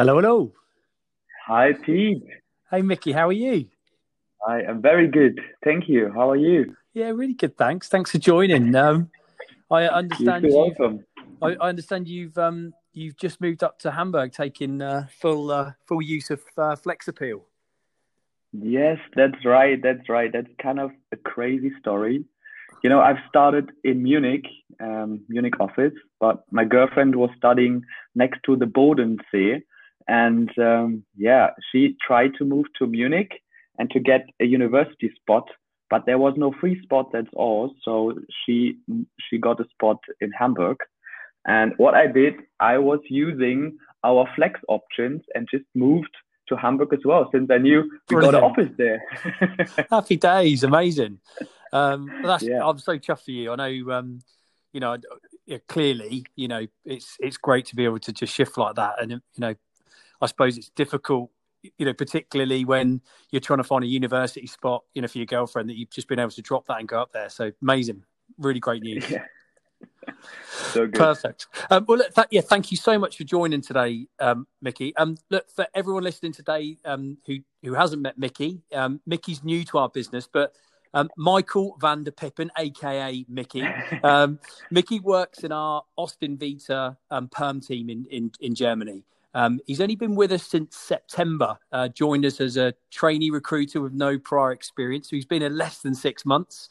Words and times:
Hello, 0.00 0.16
hello. 0.16 0.50
Hi, 1.46 1.74
Pete. 1.74 2.24
Hey, 2.70 2.80
Mickey. 2.80 3.12
How 3.12 3.28
are 3.28 3.32
you? 3.32 3.66
I 4.48 4.62
am 4.62 4.80
very 4.80 5.06
good. 5.06 5.38
Thank 5.62 5.90
you. 5.90 6.10
How 6.14 6.30
are 6.30 6.36
you? 6.36 6.74
Yeah, 6.94 7.10
really 7.10 7.34
good. 7.34 7.58
Thanks. 7.58 7.90
Thanks 7.90 8.10
for 8.10 8.16
joining. 8.16 8.74
Um, 8.74 9.10
I 9.70 9.88
understand 9.88 10.44
You're 10.44 10.52
you. 10.52 10.74
welcome. 10.78 11.04
I, 11.42 11.48
I 11.48 11.68
understand 11.68 12.08
you've 12.08 12.38
um, 12.38 12.72
you've 12.94 13.18
just 13.18 13.42
moved 13.42 13.62
up 13.62 13.78
to 13.80 13.90
Hamburg, 13.90 14.32
taking 14.32 14.80
uh, 14.80 15.06
full 15.20 15.50
uh, 15.50 15.72
full 15.86 16.00
use 16.00 16.30
of 16.30 16.40
uh, 16.56 16.76
Flex 16.76 17.06
Appeal. 17.06 17.44
Yes, 18.54 18.96
that's 19.16 19.44
right. 19.44 19.82
That's 19.82 20.08
right. 20.08 20.32
That's 20.32 20.48
kind 20.62 20.80
of 20.80 20.92
a 21.12 21.18
crazy 21.18 21.72
story. 21.78 22.24
You 22.82 22.88
know, 22.88 23.02
I've 23.02 23.20
started 23.28 23.68
in 23.84 24.02
Munich, 24.02 24.46
um, 24.80 25.20
Munich 25.28 25.60
office, 25.60 25.92
but 26.20 26.44
my 26.50 26.64
girlfriend 26.64 27.16
was 27.16 27.28
studying 27.36 27.82
next 28.14 28.40
to 28.46 28.56
the 28.56 28.64
Bodensee, 28.64 29.60
and 30.10 30.50
um, 30.58 31.04
yeah, 31.16 31.50
she 31.70 31.96
tried 32.04 32.32
to 32.38 32.44
move 32.44 32.66
to 32.78 32.86
Munich 32.86 33.30
and 33.78 33.88
to 33.92 34.00
get 34.00 34.26
a 34.40 34.44
university 34.44 35.10
spot, 35.14 35.46
but 35.88 36.04
there 36.04 36.18
was 36.18 36.34
no 36.36 36.52
free 36.60 36.82
spot. 36.82 37.10
That's 37.12 37.32
all. 37.34 37.72
So 37.84 38.14
she 38.44 38.76
she 39.28 39.38
got 39.38 39.60
a 39.60 39.68
spot 39.68 39.98
in 40.20 40.32
Hamburg, 40.32 40.78
and 41.46 41.74
what 41.76 41.94
I 41.94 42.08
did, 42.08 42.34
I 42.58 42.78
was 42.78 42.98
using 43.08 43.78
our 44.02 44.28
flex 44.34 44.58
options 44.66 45.22
and 45.36 45.46
just 45.48 45.64
moved 45.76 46.14
to 46.48 46.56
Hamburg 46.56 46.92
as 46.92 47.04
well, 47.04 47.28
since 47.32 47.48
I 47.48 47.58
knew 47.58 47.88
we 48.10 48.16
got 48.16 48.34
an 48.34 48.42
office 48.42 48.70
there. 48.76 49.00
Happy 49.90 50.16
days, 50.16 50.64
amazing. 50.64 51.20
Um, 51.72 52.10
that's 52.24 52.42
Yeah. 52.42 52.66
I'm 52.66 52.80
so 52.80 52.98
chuffed 52.98 53.26
for 53.26 53.30
you. 53.30 53.52
I 53.52 53.54
know, 53.54 53.92
um, 53.92 54.18
you 54.72 54.80
know, 54.80 54.96
clearly, 55.68 56.24
you 56.34 56.48
know, 56.48 56.66
it's 56.84 57.16
it's 57.20 57.36
great 57.36 57.66
to 57.66 57.76
be 57.76 57.84
able 57.84 58.00
to 58.00 58.12
just 58.12 58.34
shift 58.34 58.58
like 58.58 58.74
that, 58.74 59.00
and 59.00 59.12
you 59.12 59.20
know, 59.38 59.54
I 60.20 60.26
suppose 60.26 60.58
it's 60.58 60.70
difficult, 60.70 61.30
you 61.78 61.86
know, 61.86 61.94
particularly 61.94 62.64
when 62.64 63.00
you're 63.30 63.40
trying 63.40 63.58
to 63.58 63.64
find 63.64 63.84
a 63.84 63.86
university 63.86 64.46
spot, 64.46 64.84
you 64.94 65.02
know, 65.02 65.08
for 65.08 65.18
your 65.18 65.26
girlfriend 65.26 65.68
that 65.68 65.76
you've 65.76 65.90
just 65.90 66.08
been 66.08 66.18
able 66.18 66.30
to 66.30 66.42
drop 66.42 66.66
that 66.66 66.78
and 66.78 66.88
go 66.88 67.00
up 67.00 67.12
there. 67.12 67.28
So 67.28 67.52
amazing, 67.62 68.04
really 68.38 68.60
great 68.60 68.82
news. 68.82 69.08
yeah. 69.10 69.24
So 70.72 70.86
good. 70.86 70.94
Perfect. 70.94 71.46
Um, 71.70 71.84
well, 71.88 71.98
look, 71.98 72.14
th- 72.14 72.26
yeah, 72.30 72.42
thank 72.42 72.70
you 72.70 72.76
so 72.76 72.98
much 72.98 73.16
for 73.16 73.24
joining 73.24 73.60
today, 73.60 74.06
um, 74.18 74.46
Mickey. 74.60 74.94
Um, 74.96 75.16
look, 75.30 75.50
for 75.50 75.66
everyone 75.74 76.02
listening 76.02 76.32
today 76.32 76.76
um, 76.84 77.16
who 77.26 77.38
who 77.62 77.74
hasn't 77.74 78.02
met 78.02 78.18
Mickey, 78.18 78.60
um, 78.74 79.00
Mickey's 79.06 79.42
new 79.42 79.64
to 79.64 79.78
our 79.78 79.88
business, 79.88 80.28
but 80.30 80.54
um, 80.94 81.08
Michael 81.16 81.76
van 81.80 82.04
der 82.04 82.10
Piepen, 82.10 82.50
aka 82.58 83.24
Mickey, 83.28 83.66
um, 84.04 84.38
Mickey 84.70 85.00
works 85.00 85.40
in 85.40 85.52
our 85.52 85.84
Austin 85.96 86.36
Vita 86.36 86.96
um, 87.10 87.28
perm 87.28 87.60
team 87.60 87.88
in 87.88 88.04
in, 88.10 88.30
in 88.40 88.54
Germany. 88.54 89.04
Um, 89.34 89.60
he's 89.66 89.80
only 89.80 89.96
been 89.96 90.14
with 90.14 90.32
us 90.32 90.44
since 90.44 90.76
September. 90.76 91.56
Uh, 91.72 91.88
joined 91.88 92.24
us 92.24 92.40
as 92.40 92.56
a 92.56 92.74
trainee 92.90 93.30
recruiter 93.30 93.80
with 93.80 93.92
no 93.92 94.18
prior 94.18 94.52
experience. 94.52 95.08
So 95.08 95.16
he's 95.16 95.26
been 95.26 95.42
in 95.42 95.56
less 95.56 95.78
than 95.78 95.94
six 95.94 96.26
months, 96.26 96.68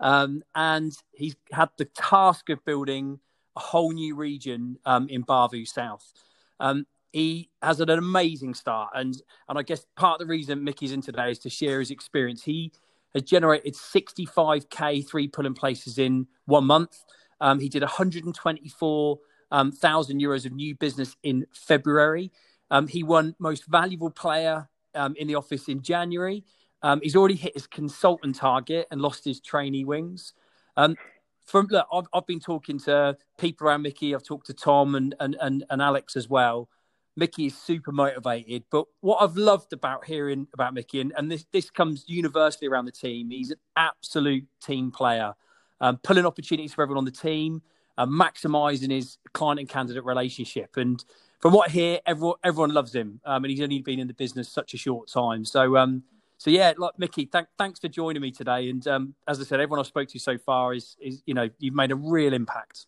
um, 0.00 0.42
and 0.54 0.92
he's 1.12 1.36
had 1.52 1.68
the 1.76 1.84
task 1.84 2.48
of 2.48 2.64
building 2.64 3.20
a 3.56 3.60
whole 3.60 3.92
new 3.92 4.16
region 4.16 4.78
um, 4.84 5.08
in 5.08 5.24
Barvu 5.24 5.66
South. 5.66 6.12
Um, 6.58 6.86
he 7.12 7.50
has 7.62 7.80
an 7.80 7.90
amazing 7.90 8.54
start, 8.54 8.90
and 8.94 9.20
and 9.48 9.58
I 9.58 9.62
guess 9.62 9.84
part 9.96 10.20
of 10.20 10.26
the 10.26 10.30
reason 10.30 10.64
Mickey's 10.64 10.92
in 10.92 11.02
today 11.02 11.30
is 11.30 11.38
to 11.40 11.50
share 11.50 11.80
his 11.80 11.90
experience. 11.90 12.42
He 12.42 12.72
has 13.14 13.22
generated 13.22 13.74
65k 13.74 15.08
three 15.08 15.26
pull-in 15.28 15.54
places 15.54 15.98
in 15.98 16.26
one 16.46 16.64
month. 16.64 17.04
Um, 17.40 17.58
he 17.58 17.68
did 17.68 17.82
124 17.82 19.18
um, 19.50 19.72
thousand 19.72 20.20
euros 20.20 20.46
of 20.46 20.52
new 20.52 20.74
business 20.74 21.16
in 21.22 21.46
February. 21.52 22.30
Um, 22.70 22.86
he 22.86 23.02
won 23.02 23.34
most 23.38 23.66
valuable 23.66 24.10
player 24.10 24.68
um, 24.94 25.14
in 25.16 25.26
the 25.26 25.34
office 25.34 25.68
in 25.68 25.82
January. 25.82 26.44
Um, 26.82 27.00
he's 27.02 27.16
already 27.16 27.34
hit 27.34 27.54
his 27.54 27.66
consultant 27.66 28.36
target 28.36 28.86
and 28.90 29.00
lost 29.00 29.24
his 29.24 29.40
trainee 29.40 29.84
wings. 29.84 30.32
Um, 30.76 30.96
from 31.44 31.66
look, 31.70 31.86
I've, 31.92 32.06
I've 32.14 32.26
been 32.26 32.40
talking 32.40 32.78
to 32.80 33.16
people 33.38 33.66
around 33.66 33.82
Mickey. 33.82 34.14
I've 34.14 34.22
talked 34.22 34.46
to 34.46 34.54
Tom 34.54 34.94
and 34.94 35.14
and 35.20 35.36
and, 35.40 35.64
and 35.68 35.82
Alex 35.82 36.16
as 36.16 36.28
well. 36.28 36.68
Mickey 37.16 37.46
is 37.46 37.58
super 37.58 37.92
motivated, 37.92 38.64
but 38.70 38.86
what 39.00 39.20
I've 39.20 39.36
loved 39.36 39.72
about 39.72 40.04
hearing 40.04 40.46
about 40.54 40.74
Mickey, 40.74 41.00
and, 41.00 41.12
and 41.16 41.30
this 41.30 41.44
this 41.52 41.68
comes 41.68 42.04
universally 42.06 42.68
around 42.68 42.84
the 42.84 42.92
team, 42.92 43.30
he's 43.30 43.50
an 43.50 43.58
absolute 43.76 44.46
team 44.64 44.90
player, 44.92 45.34
um, 45.80 45.98
pulling 45.98 46.24
opportunities 46.24 46.72
for 46.72 46.82
everyone 46.82 46.98
on 46.98 47.04
the 47.04 47.10
team, 47.10 47.62
uh, 48.00 48.06
maximising 48.06 48.90
his 48.90 49.18
client 49.34 49.60
and 49.60 49.68
candidate 49.68 50.04
relationship. 50.04 50.78
And 50.78 51.04
from 51.38 51.52
what 51.52 51.68
I 51.68 51.72
hear, 51.72 51.98
everyone 52.06 52.36
everyone 52.42 52.72
loves 52.72 52.94
him, 52.94 53.20
um, 53.24 53.44
and 53.44 53.50
he's 53.50 53.60
only 53.60 53.82
been 53.82 53.98
in 53.98 54.06
the 54.06 54.14
business 54.14 54.48
such 54.48 54.72
a 54.72 54.78
short 54.78 55.08
time. 55.08 55.44
So 55.44 55.76
um, 55.76 56.02
so 56.38 56.50
yeah, 56.50 56.72
like 56.78 56.98
Mickey, 56.98 57.26
thank, 57.26 57.48
thanks 57.58 57.78
for 57.78 57.88
joining 57.88 58.22
me 58.22 58.30
today. 58.30 58.70
And 58.70 58.86
um, 58.86 59.14
as 59.28 59.40
I 59.40 59.44
said, 59.44 59.60
everyone 59.60 59.80
I've 59.80 59.86
spoke 59.86 60.08
to 60.08 60.18
so 60.18 60.38
far 60.38 60.72
is 60.72 60.96
is 61.00 61.22
you 61.26 61.34
know 61.34 61.50
you've 61.58 61.74
made 61.74 61.90
a 61.90 61.96
real 61.96 62.32
impact. 62.32 62.86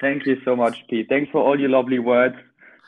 Thank 0.00 0.24
you 0.24 0.38
so 0.46 0.56
much, 0.56 0.78
Pete. 0.88 1.08
Thanks 1.10 1.30
for 1.30 1.42
all 1.42 1.60
your 1.60 1.68
lovely 1.68 1.98
words. 1.98 2.36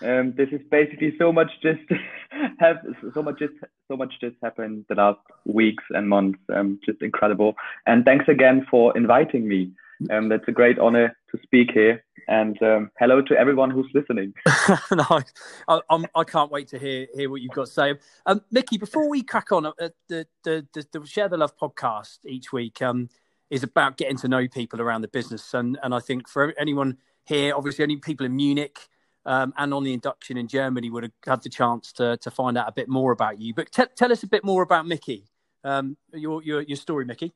Um, 0.00 0.32
this 0.34 0.48
is 0.50 0.60
basically 0.70 1.14
so 1.18 1.30
much 1.30 1.50
just 1.62 1.80
have 2.58 2.78
so 3.12 3.22
much 3.22 3.38
just 3.38 3.52
so 3.88 3.96
much 3.98 4.14
just 4.18 4.36
happened 4.42 4.86
the 4.88 4.94
last 4.94 5.20
weeks 5.44 5.84
and 5.90 6.08
months. 6.08 6.38
Um, 6.54 6.80
just 6.86 7.02
incredible. 7.02 7.54
And 7.86 8.06
thanks 8.06 8.28
again 8.28 8.66
for 8.70 8.96
inviting 8.96 9.46
me. 9.46 9.72
Um, 10.10 10.28
that's 10.28 10.46
a 10.48 10.52
great 10.52 10.78
honor 10.78 11.16
to 11.30 11.38
speak 11.42 11.70
here. 11.72 12.04
And 12.28 12.60
um, 12.62 12.90
hello 12.98 13.20
to 13.22 13.36
everyone 13.36 13.70
who's 13.70 13.90
listening. 13.94 14.32
no, 14.92 15.20
I, 15.68 15.80
I'm, 15.90 16.06
I 16.14 16.24
can't 16.24 16.50
wait 16.50 16.68
to 16.68 16.78
hear 16.78 17.06
hear 17.14 17.30
what 17.30 17.40
you've 17.40 17.52
got 17.52 17.66
to 17.66 17.72
say. 17.72 17.94
Um, 18.26 18.42
Mickey, 18.50 18.78
before 18.78 19.08
we 19.08 19.22
crack 19.22 19.52
on, 19.52 19.66
uh, 19.66 19.72
the, 20.08 20.26
the 20.44 20.66
the 20.72 20.86
the 20.92 21.06
Share 21.06 21.28
the 21.28 21.36
Love 21.36 21.56
podcast 21.56 22.18
each 22.24 22.52
week 22.52 22.80
um, 22.80 23.08
is 23.50 23.62
about 23.62 23.96
getting 23.96 24.16
to 24.18 24.28
know 24.28 24.46
people 24.46 24.80
around 24.80 25.02
the 25.02 25.08
business, 25.08 25.52
and 25.52 25.78
and 25.82 25.94
I 25.94 26.00
think 26.00 26.28
for 26.28 26.54
anyone 26.58 26.98
here, 27.24 27.54
obviously, 27.56 27.82
only 27.82 27.96
people 27.96 28.26
in 28.26 28.36
Munich 28.36 28.78
um, 29.26 29.52
and 29.56 29.72
on 29.74 29.84
the 29.84 29.92
induction 29.92 30.36
in 30.36 30.48
Germany 30.48 30.90
would 30.90 31.02
have 31.02 31.12
had 31.24 31.42
the 31.42 31.48
chance 31.48 31.92
to 31.94 32.16
to 32.18 32.30
find 32.30 32.56
out 32.56 32.68
a 32.68 32.72
bit 32.72 32.88
more 32.88 33.12
about 33.12 33.40
you. 33.40 33.54
But 33.54 33.72
te- 33.72 33.84
tell 33.96 34.12
us 34.12 34.22
a 34.22 34.28
bit 34.28 34.44
more 34.44 34.62
about 34.62 34.86
Mickey, 34.86 35.26
um, 35.64 35.96
your 36.12 36.42
your 36.42 36.62
your 36.62 36.76
story, 36.76 37.04
Mickey. 37.04 37.32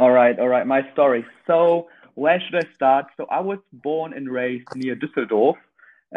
All 0.00 0.12
right, 0.12 0.38
all 0.38 0.48
right. 0.48 0.66
My 0.66 0.80
story. 0.94 1.26
So 1.46 1.88
where 2.14 2.40
should 2.40 2.54
I 2.54 2.66
start? 2.74 3.04
So 3.18 3.26
I 3.30 3.40
was 3.40 3.58
born 3.70 4.14
and 4.14 4.30
raised 4.30 4.64
near 4.72 4.96
Düsseldorf. 4.96 5.56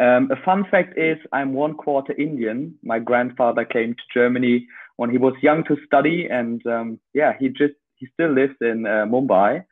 Um, 0.00 0.30
a 0.32 0.42
fun 0.42 0.64
fact 0.70 0.96
is 0.96 1.18
I'm 1.34 1.52
one 1.52 1.74
quarter 1.74 2.14
Indian. 2.14 2.78
My 2.82 2.98
grandfather 2.98 3.62
came 3.66 3.92
to 3.92 4.02
Germany 4.14 4.66
when 4.96 5.10
he 5.10 5.18
was 5.18 5.34
young 5.42 5.64
to 5.64 5.76
study, 5.84 6.26
and 6.30 6.66
um, 6.66 6.98
yeah, 7.12 7.34
he 7.38 7.50
just 7.50 7.74
he 7.96 8.06
still 8.14 8.32
lives 8.32 8.54
in 8.62 8.86
uh, 8.86 9.04
Mumbai. 9.04 9.62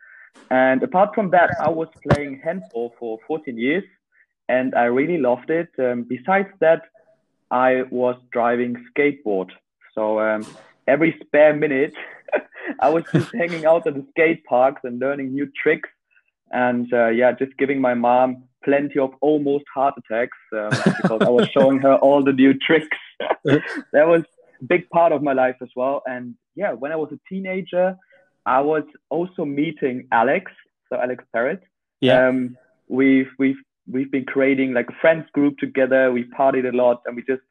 And 0.51 0.83
apart 0.83 1.15
from 1.15 1.31
that, 1.31 1.53
I 1.59 1.71
was 1.71 1.89
playing 2.03 2.43
handball 2.45 2.93
for 2.99 3.19
14 3.27 3.57
years, 3.57 3.85
and 4.47 4.75
I 4.75 4.85
really 4.99 5.17
loved 5.17 5.49
it. 5.49 5.71
Um, 5.79 6.05
besides 6.07 6.51
that, 6.61 6.83
I 7.51 7.85
was 7.91 8.17
driving 8.31 8.77
skateboard. 8.91 9.49
So 9.95 10.21
um, 10.21 10.43
every 10.87 11.19
spare 11.25 11.57
minute, 11.57 11.95
I 12.81 12.91
was 12.91 13.05
just 13.13 13.35
hanging 13.39 13.67
out 13.67 13.87
at 13.87 13.95
the 13.95 14.07
skate 14.11 14.45
parks 14.45 14.83
and 14.85 14.99
learning 14.99 15.33
new 15.33 15.51
tricks. 15.63 15.89
And 16.51 16.93
uh, 16.93 17.09
yeah, 17.09 17.33
just 17.33 17.57
giving 17.57 17.81
my 17.81 17.95
mom 17.95 18.45
plenty 18.65 18.99
of 18.99 19.11
almost 19.21 19.65
heart 19.75 19.95
attacks 19.99 20.37
um, 20.53 20.71
because 21.03 21.23
I 21.23 21.31
was 21.31 21.49
showing 21.57 21.79
her 21.81 21.97
all 21.97 22.23
the 22.23 22.33
new 22.33 22.55
tricks. 22.55 22.97
that 23.45 24.07
was 24.07 24.23
a 24.61 24.65
big 24.65 24.89
part 24.91 25.13
of 25.13 25.23
my 25.23 25.33
life 25.33 25.57
as 25.63 25.71
well. 25.75 26.03
And 26.07 26.35
yeah, 26.55 26.73
when 26.73 26.93
I 26.93 26.97
was 26.97 27.11
a 27.13 27.19
teenager, 27.29 27.97
I 28.45 28.61
was 28.61 28.85
also 29.09 29.45
meeting 29.45 30.09
Alex, 30.13 30.51
so 30.89 31.01
Alex 31.01 31.25
Parrott. 31.33 31.63
Yeah. 32.01 32.29
Um, 32.29 32.57
we've 32.89 33.31
we've 33.39 33.63
we've 33.87 34.11
been 34.11 34.25
creating 34.25 34.73
like 34.73 34.89
a 34.89 35.01
friends 35.01 35.27
group 35.33 35.59
together. 35.59 36.13
We 36.13 36.25
partied 36.25 36.69
a 36.69 36.77
lot, 36.77 37.03
and 37.07 37.17
we 37.17 37.23
just 37.23 37.43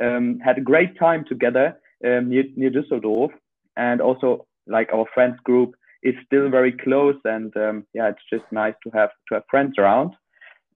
um, 0.00 0.38
had 0.40 0.58
a 0.58 0.60
great 0.60 0.98
time 0.98 1.24
together 1.26 1.78
um, 2.04 2.28
near 2.28 2.44
near 2.56 2.70
Düsseldorf. 2.70 3.30
And 3.76 4.00
also, 4.00 4.45
like 4.66 4.92
our 4.92 5.06
friends 5.14 5.38
group 5.44 5.74
is 6.02 6.14
still 6.24 6.48
very 6.50 6.72
close, 6.72 7.16
and 7.24 7.56
um, 7.56 7.86
yeah, 7.94 8.08
it's 8.08 8.26
just 8.32 8.44
nice 8.50 8.74
to 8.84 8.90
have 8.90 9.10
to 9.28 9.34
have 9.34 9.44
friends 9.50 9.74
around. 9.78 10.14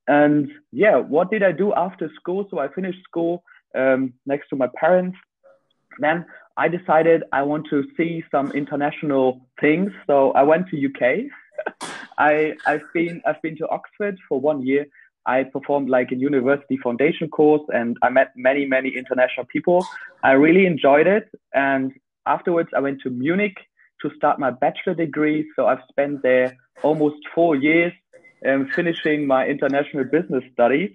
And 0.08 0.50
yeah, 0.72 0.96
what 0.96 1.30
did 1.30 1.42
I 1.42 1.52
do 1.52 1.72
after 1.74 2.10
school? 2.18 2.46
So 2.50 2.58
I 2.58 2.68
finished 2.68 3.02
school 3.04 3.44
um, 3.76 4.14
next 4.26 4.48
to 4.48 4.56
my 4.56 4.68
parents. 4.74 5.16
Then 5.98 6.26
I 6.56 6.68
decided 6.68 7.22
I 7.32 7.42
want 7.42 7.66
to 7.70 7.84
see 7.96 8.24
some 8.30 8.50
international 8.52 9.46
things. 9.60 9.92
So 10.06 10.32
I 10.32 10.42
went 10.42 10.66
to 10.68 10.86
UK. 10.88 11.90
I 12.18 12.54
I've 12.66 12.82
been 12.92 13.22
I've 13.26 13.40
been 13.42 13.56
to 13.58 13.68
Oxford 13.68 14.18
for 14.28 14.40
one 14.40 14.66
year. 14.66 14.86
I 15.26 15.44
performed 15.44 15.90
like 15.90 16.12
a 16.12 16.16
university 16.16 16.76
foundation 16.78 17.28
course 17.28 17.62
and 17.72 17.96
I 18.02 18.08
met 18.10 18.32
many 18.36 18.66
many 18.66 18.90
international 18.90 19.46
people. 19.46 19.86
I 20.22 20.32
really 20.32 20.66
enjoyed 20.66 21.06
it. 21.06 21.28
And 21.54 21.92
afterwards 22.26 22.70
I 22.76 22.80
went 22.80 23.00
to 23.02 23.10
Munich 23.10 23.56
to 24.02 24.10
start 24.16 24.38
my 24.38 24.50
bachelor 24.50 24.94
degree. 24.94 25.50
So 25.56 25.66
I've 25.66 25.82
spent 25.88 26.22
there 26.22 26.56
almost 26.82 27.16
four 27.34 27.56
years 27.56 27.92
um, 28.46 28.68
finishing 28.74 29.26
my 29.26 29.46
international 29.46 30.04
business 30.04 30.44
studies. 30.52 30.92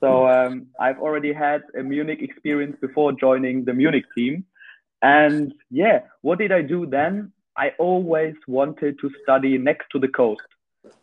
So 0.00 0.28
um, 0.28 0.66
I've 0.78 0.98
already 0.98 1.32
had 1.32 1.62
a 1.78 1.82
Munich 1.82 2.18
experience 2.20 2.76
before 2.80 3.12
joining 3.12 3.64
the 3.64 3.72
Munich 3.72 4.04
team. 4.16 4.44
And 5.00 5.54
yeah, 5.70 6.00
what 6.22 6.38
did 6.38 6.52
I 6.52 6.62
do 6.62 6.86
then? 6.86 7.32
I 7.56 7.70
always 7.78 8.34
wanted 8.46 8.98
to 9.00 9.10
study 9.22 9.56
next 9.56 9.86
to 9.92 9.98
the 9.98 10.08
coast. 10.08 10.42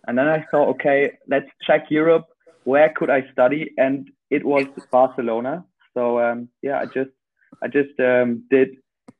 And 0.07 0.17
then 0.17 0.27
I 0.27 0.45
thought, 0.51 0.69
okay, 0.69 1.17
let's 1.27 1.47
check 1.65 1.85
Europe. 1.89 2.27
Where 2.63 2.93
could 2.95 3.09
I 3.09 3.23
study? 3.31 3.71
And 3.77 4.09
it 4.29 4.45
was 4.45 4.65
Barcelona. 4.91 5.65
So 5.93 6.19
um, 6.19 6.49
yeah, 6.61 6.79
I 6.79 6.85
just 6.85 7.11
I 7.63 7.67
just 7.67 7.99
um, 7.99 8.43
did 8.49 8.69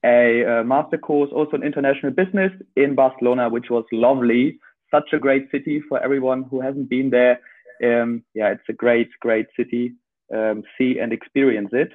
a, 0.03 0.41
a, 0.43 0.63
master 0.63 0.97
course 0.97 1.29
also 1.33 1.55
in 1.55 1.63
international 1.63 2.11
business 2.11 2.51
in 2.75 2.95
Barcelona, 2.95 3.49
which 3.49 3.69
was 3.69 3.85
lovely. 3.91 4.59
Such 4.89 5.13
a 5.13 5.19
great 5.19 5.49
city 5.51 5.81
for 5.87 6.01
everyone 6.03 6.43
who 6.43 6.61
hasn't 6.61 6.89
been 6.89 7.09
there. 7.09 7.39
Um, 7.83 8.23
yeah, 8.33 8.49
it's 8.51 8.69
a 8.69 8.73
great, 8.73 9.09
great 9.19 9.47
city. 9.55 9.93
Um, 10.33 10.63
see 10.77 10.97
and 10.99 11.11
experience 11.11 11.69
it. 11.73 11.91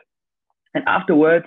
And 0.75 0.85
afterwards, 0.87 1.47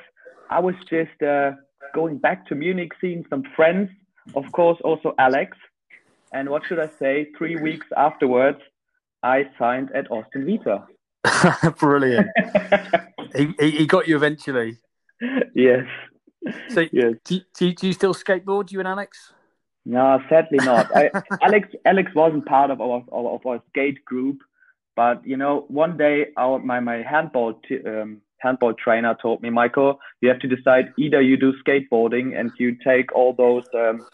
I 0.49 0.59
was 0.59 0.75
just 0.89 1.21
uh, 1.21 1.51
going 1.93 2.17
back 2.17 2.47
to 2.47 2.55
Munich, 2.55 2.91
seeing 2.99 3.23
some 3.29 3.43
friends, 3.55 3.89
of 4.35 4.51
course, 4.51 4.79
also 4.83 5.13
Alex. 5.19 5.55
And 6.33 6.49
what 6.49 6.63
should 6.67 6.79
I 6.79 6.89
say? 6.99 7.27
Three 7.37 7.55
weeks 7.55 7.85
afterwards, 7.95 8.59
I 9.23 9.49
signed 9.57 9.89
at 9.93 10.09
Austin 10.11 10.45
Vita. 10.45 10.85
Brilliant. 11.79 12.27
he, 13.35 13.53
he 13.59 13.85
got 13.85 14.07
you 14.07 14.15
eventually. 14.15 14.77
Yes. 15.53 15.85
So, 16.69 16.85
yes. 16.91 17.13
Do, 17.23 17.39
do, 17.57 17.73
do 17.73 17.87
you 17.87 17.93
still 17.93 18.13
skateboard, 18.13 18.71
you 18.71 18.79
and 18.79 18.87
Alex? 18.87 19.33
No, 19.85 20.21
sadly 20.29 20.59
not. 20.59 20.95
I, 20.95 21.09
Alex 21.41 21.69
Alex 21.85 22.11
wasn't 22.13 22.45
part 22.45 22.69
of 22.71 22.81
our 22.81 23.03
of 23.11 23.45
our 23.45 23.61
skate 23.69 24.03
group, 24.05 24.39
but 24.95 25.25
you 25.25 25.37
know, 25.37 25.65
one 25.67 25.97
day 25.97 26.27
our 26.37 26.59
my 26.59 26.79
my 26.79 27.01
handball 27.01 27.53
t- 27.67 27.83
um, 27.85 28.21
handball 28.39 28.73
trainer 28.73 29.15
told 29.21 29.41
me, 29.41 29.49
Michael, 29.49 29.99
you 30.21 30.29
have 30.29 30.39
to 30.39 30.47
decide 30.47 30.93
either 30.97 31.21
you 31.21 31.37
do 31.37 31.53
skateboarding 31.65 32.39
and 32.39 32.51
you 32.57 32.75
take 32.83 33.13
all 33.15 33.33
those 33.33 33.63
um, 33.73 34.05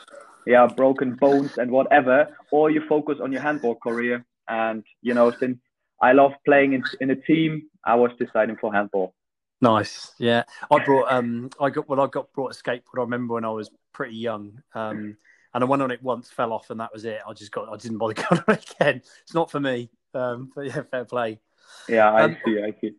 yeah 0.46 0.68
broken 0.68 1.16
bones 1.16 1.58
and 1.58 1.72
whatever, 1.72 2.28
or 2.52 2.70
you 2.70 2.82
focus 2.88 3.18
on 3.22 3.32
your 3.32 3.42
handball 3.42 3.76
career. 3.76 4.24
And 4.48 4.84
you 5.02 5.14
know, 5.14 5.32
since 5.32 5.58
I 6.02 6.14
love 6.14 6.34
playing 6.46 6.74
in, 6.74 6.84
in 7.02 7.10
a 7.10 7.16
team, 7.16 7.64
I 7.84 7.96
was 7.96 8.12
deciding 8.20 8.58
for 8.58 8.72
handball. 8.74 9.14
Nice, 9.62 10.12
yeah. 10.20 10.44
I 10.70 10.84
brought 10.84 11.12
um, 11.12 11.50
I 11.60 11.70
got 11.70 11.88
well, 11.88 12.02
I 12.02 12.08
got 12.08 12.32
brought 12.34 12.56
a 12.56 12.64
skateboard. 12.64 12.98
I 12.98 13.02
remember 13.02 13.36
when 13.36 13.46
I 13.46 13.50
was 13.50 13.70
pretty 13.94 14.16
young. 14.16 14.62
Um, 14.74 15.18
and 15.56 15.64
I 15.64 15.68
went 15.68 15.82
on 15.82 15.90
it 15.90 16.04
once, 16.04 16.30
fell 16.30 16.52
off, 16.52 16.70
and 16.70 16.82
that 16.82 16.92
was 16.92 17.06
it. 17.06 17.22
I 17.26 17.32
just 17.32 17.52
got, 17.54 17.70
I 17.70 17.78
didn't 17.78 17.98
bother 17.98 18.14
going 18.30 18.44
on 18.46 18.56
it 18.56 18.76
again. 18.78 19.02
It's 19.24 19.34
not 19.34 19.50
for 19.50 19.62
me. 19.62 19.90
Um, 20.14 20.52
but 20.54 20.66
yeah, 20.66 20.82
fair 20.92 21.06
play. 21.06 21.40
Yeah, 21.88 22.12
I 22.12 22.24
um, 22.24 22.38
see. 22.46 22.62
I 22.62 22.76
see. 22.82 22.92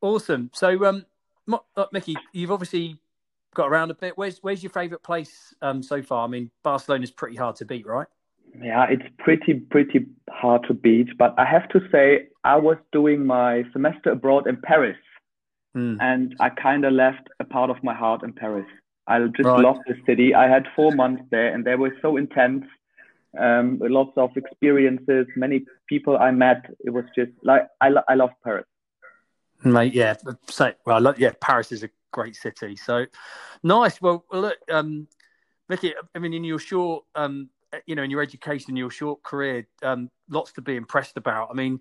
Awesome. 0.00 0.50
So, 0.54 0.84
um, 0.86 1.04
uh, 1.76 1.86
Mickey, 1.92 2.16
you've 2.32 2.50
obviously 2.50 2.96
got 3.54 3.68
around 3.68 3.90
a 3.90 3.94
bit. 3.94 4.16
Where's 4.16 4.38
Where's 4.38 4.62
your 4.62 4.70
favourite 4.70 5.02
place 5.02 5.54
um, 5.60 5.82
so 5.82 6.02
far? 6.02 6.24
I 6.24 6.28
mean, 6.28 6.50
Barcelona's 6.62 7.10
pretty 7.10 7.36
hard 7.36 7.56
to 7.56 7.66
beat, 7.66 7.86
right? 7.86 8.06
Yeah, 8.58 8.86
it's 8.88 9.04
pretty 9.18 9.54
pretty 9.54 10.06
hard 10.30 10.64
to 10.68 10.74
beat. 10.74 11.18
But 11.18 11.34
I 11.38 11.44
have 11.44 11.68
to 11.68 11.80
say, 11.92 12.28
I 12.44 12.56
was 12.56 12.78
doing 12.92 13.26
my 13.26 13.64
semester 13.72 14.12
abroad 14.12 14.46
in 14.46 14.56
Paris, 14.56 14.96
mm. 15.76 15.96
and 16.00 16.34
I 16.40 16.50
kind 16.50 16.84
of 16.84 16.92
left 16.92 17.28
a 17.38 17.44
part 17.44 17.70
of 17.70 17.82
my 17.82 17.94
heart 17.94 18.22
in 18.22 18.32
Paris. 18.32 18.66
I 19.06 19.18
just 19.36 19.46
right. 19.46 19.60
loved 19.60 19.80
the 19.86 19.96
city. 20.06 20.34
I 20.34 20.48
had 20.48 20.66
four 20.76 20.92
months 20.92 21.22
there, 21.30 21.52
and 21.52 21.64
they 21.64 21.74
were 21.74 21.94
so 22.00 22.16
intense. 22.16 22.64
Um, 23.38 23.78
lots 23.80 24.12
of 24.16 24.36
experiences, 24.36 25.26
many 25.36 25.64
people 25.88 26.18
I 26.18 26.30
met. 26.30 26.64
It 26.80 26.90
was 26.90 27.04
just 27.14 27.30
like 27.42 27.66
I, 27.80 27.88
lo- 27.88 28.02
I 28.08 28.14
love 28.14 28.30
Paris. 28.42 28.66
Mate, 29.62 29.94
yeah, 29.94 30.14
so 30.48 30.72
well, 30.86 30.96
I 30.96 30.98
love, 31.00 31.18
yeah, 31.18 31.32
Paris 31.40 31.70
is 31.70 31.82
a 31.82 31.90
great 32.12 32.34
city. 32.34 32.76
So 32.76 33.06
nice. 33.62 34.00
Well, 34.00 34.24
look, 34.32 34.56
um, 34.70 35.06
Mickey, 35.68 35.94
I 36.14 36.18
mean, 36.18 36.32
in 36.32 36.44
your 36.44 36.58
short, 36.58 37.04
um, 37.14 37.50
you 37.86 37.94
know, 37.94 38.02
in 38.02 38.10
your 38.10 38.22
education, 38.22 38.76
your 38.76 38.90
short 38.90 39.22
career, 39.22 39.66
um, 39.82 40.10
lots 40.28 40.52
to 40.52 40.62
be 40.62 40.76
impressed 40.76 41.16
about. 41.16 41.50
I 41.50 41.54
mean, 41.54 41.80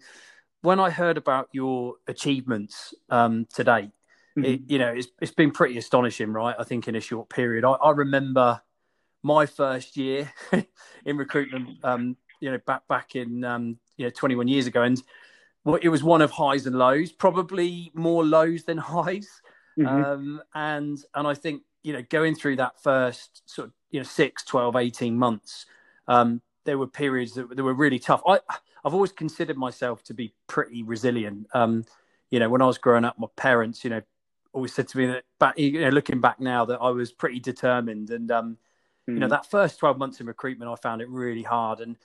when 0.62 0.80
I 0.80 0.90
heard 0.90 1.18
about 1.18 1.50
your 1.52 1.96
achievements 2.08 2.94
um, 3.10 3.48
to 3.54 3.64
date, 3.64 3.92
mm-hmm. 4.38 4.46
it, 4.46 4.62
you 4.68 4.78
know, 4.78 4.90
it's, 4.90 5.08
it's 5.22 5.32
been 5.32 5.52
pretty 5.52 5.78
astonishing, 5.78 6.32
right? 6.32 6.56
I 6.58 6.64
think 6.64 6.88
in 6.88 6.96
a 6.96 7.02
short 7.02 7.30
period. 7.30 7.64
I, 7.66 7.72
I 7.72 7.92
remember 7.92 8.62
my 9.24 9.46
first 9.46 9.98
year 9.98 10.32
in 11.06 11.18
recruitment, 11.18 11.84
um, 11.84 12.18
you 12.40 12.52
know, 12.52 12.60
back 12.66 12.88
back 12.88 13.16
in 13.16 13.44
um, 13.44 13.78
you 13.98 14.06
know 14.06 14.12
21 14.12 14.48
years 14.48 14.68
ago, 14.68 14.84
and 14.84 15.02
well, 15.66 15.80
it 15.82 15.90
was 15.90 16.04
one 16.04 16.22
of 16.22 16.32
highs 16.32 16.66
and 16.66 16.78
lows, 16.78 17.12
probably 17.12 17.92
more 17.94 18.26
lows 18.26 18.64
than 18.64 18.78
highs. 18.78 19.28
Mm-hmm. 19.78 19.88
Um, 19.88 20.42
and 20.54 20.98
and 21.16 21.28
I 21.28 21.34
think 21.34 21.64
you 21.84 21.94
know 21.94 22.04
going 22.10 22.36
through 22.36 22.58
that 22.58 22.82
first 22.82 23.42
sort 23.46 23.68
of 23.68 23.74
you 23.92 24.00
know 24.00 24.04
6 24.04 24.44
12 24.44 24.76
18 24.76 25.18
months 25.18 25.66
um, 26.08 26.42
there 26.66 26.78
were 26.78 26.88
periods 26.88 27.34
that, 27.34 27.56
that, 27.56 27.64
were 27.64 27.74
really 27.74 28.00
tough 28.00 28.22
i 28.28 28.40
i've 28.86 28.94
always 28.94 29.12
considered 29.12 29.58
myself 29.58 30.04
to 30.04 30.14
be 30.14 30.34
pretty 30.48 30.84
resilient 30.84 31.48
um, 31.54 31.84
you 32.32 32.40
know 32.40 32.50
when 32.50 32.62
i 32.62 32.66
was 32.66 32.78
growing 32.78 33.06
up 33.06 33.18
my 33.18 33.28
parents 33.36 33.84
you 33.84 33.90
know 33.90 34.02
always 34.54 34.74
said 34.74 34.88
to 34.90 34.98
me 34.98 35.06
that 35.08 35.24
back, 35.40 35.58
you 35.58 35.82
know, 35.82 35.90
looking 35.90 36.22
back 36.22 36.40
now, 36.40 36.66
that 36.66 36.80
I 36.82 36.90
was 36.90 37.12
pretty 37.12 37.40
determined. 37.40 38.10
And 38.10 38.32
um, 38.32 38.58
mm. 39.08 39.14
you 39.14 39.20
know, 39.20 39.28
hmm. 39.28 39.32
that 39.32 39.50
first 39.50 39.80
twelve 39.80 39.98
months 39.98 40.20
in 40.20 40.28
recruitment, 40.28 40.72
I 40.72 40.76
found 40.76 41.02
it 41.02 41.10
really 41.10 41.44
hard. 41.44 41.80
And 41.80 41.98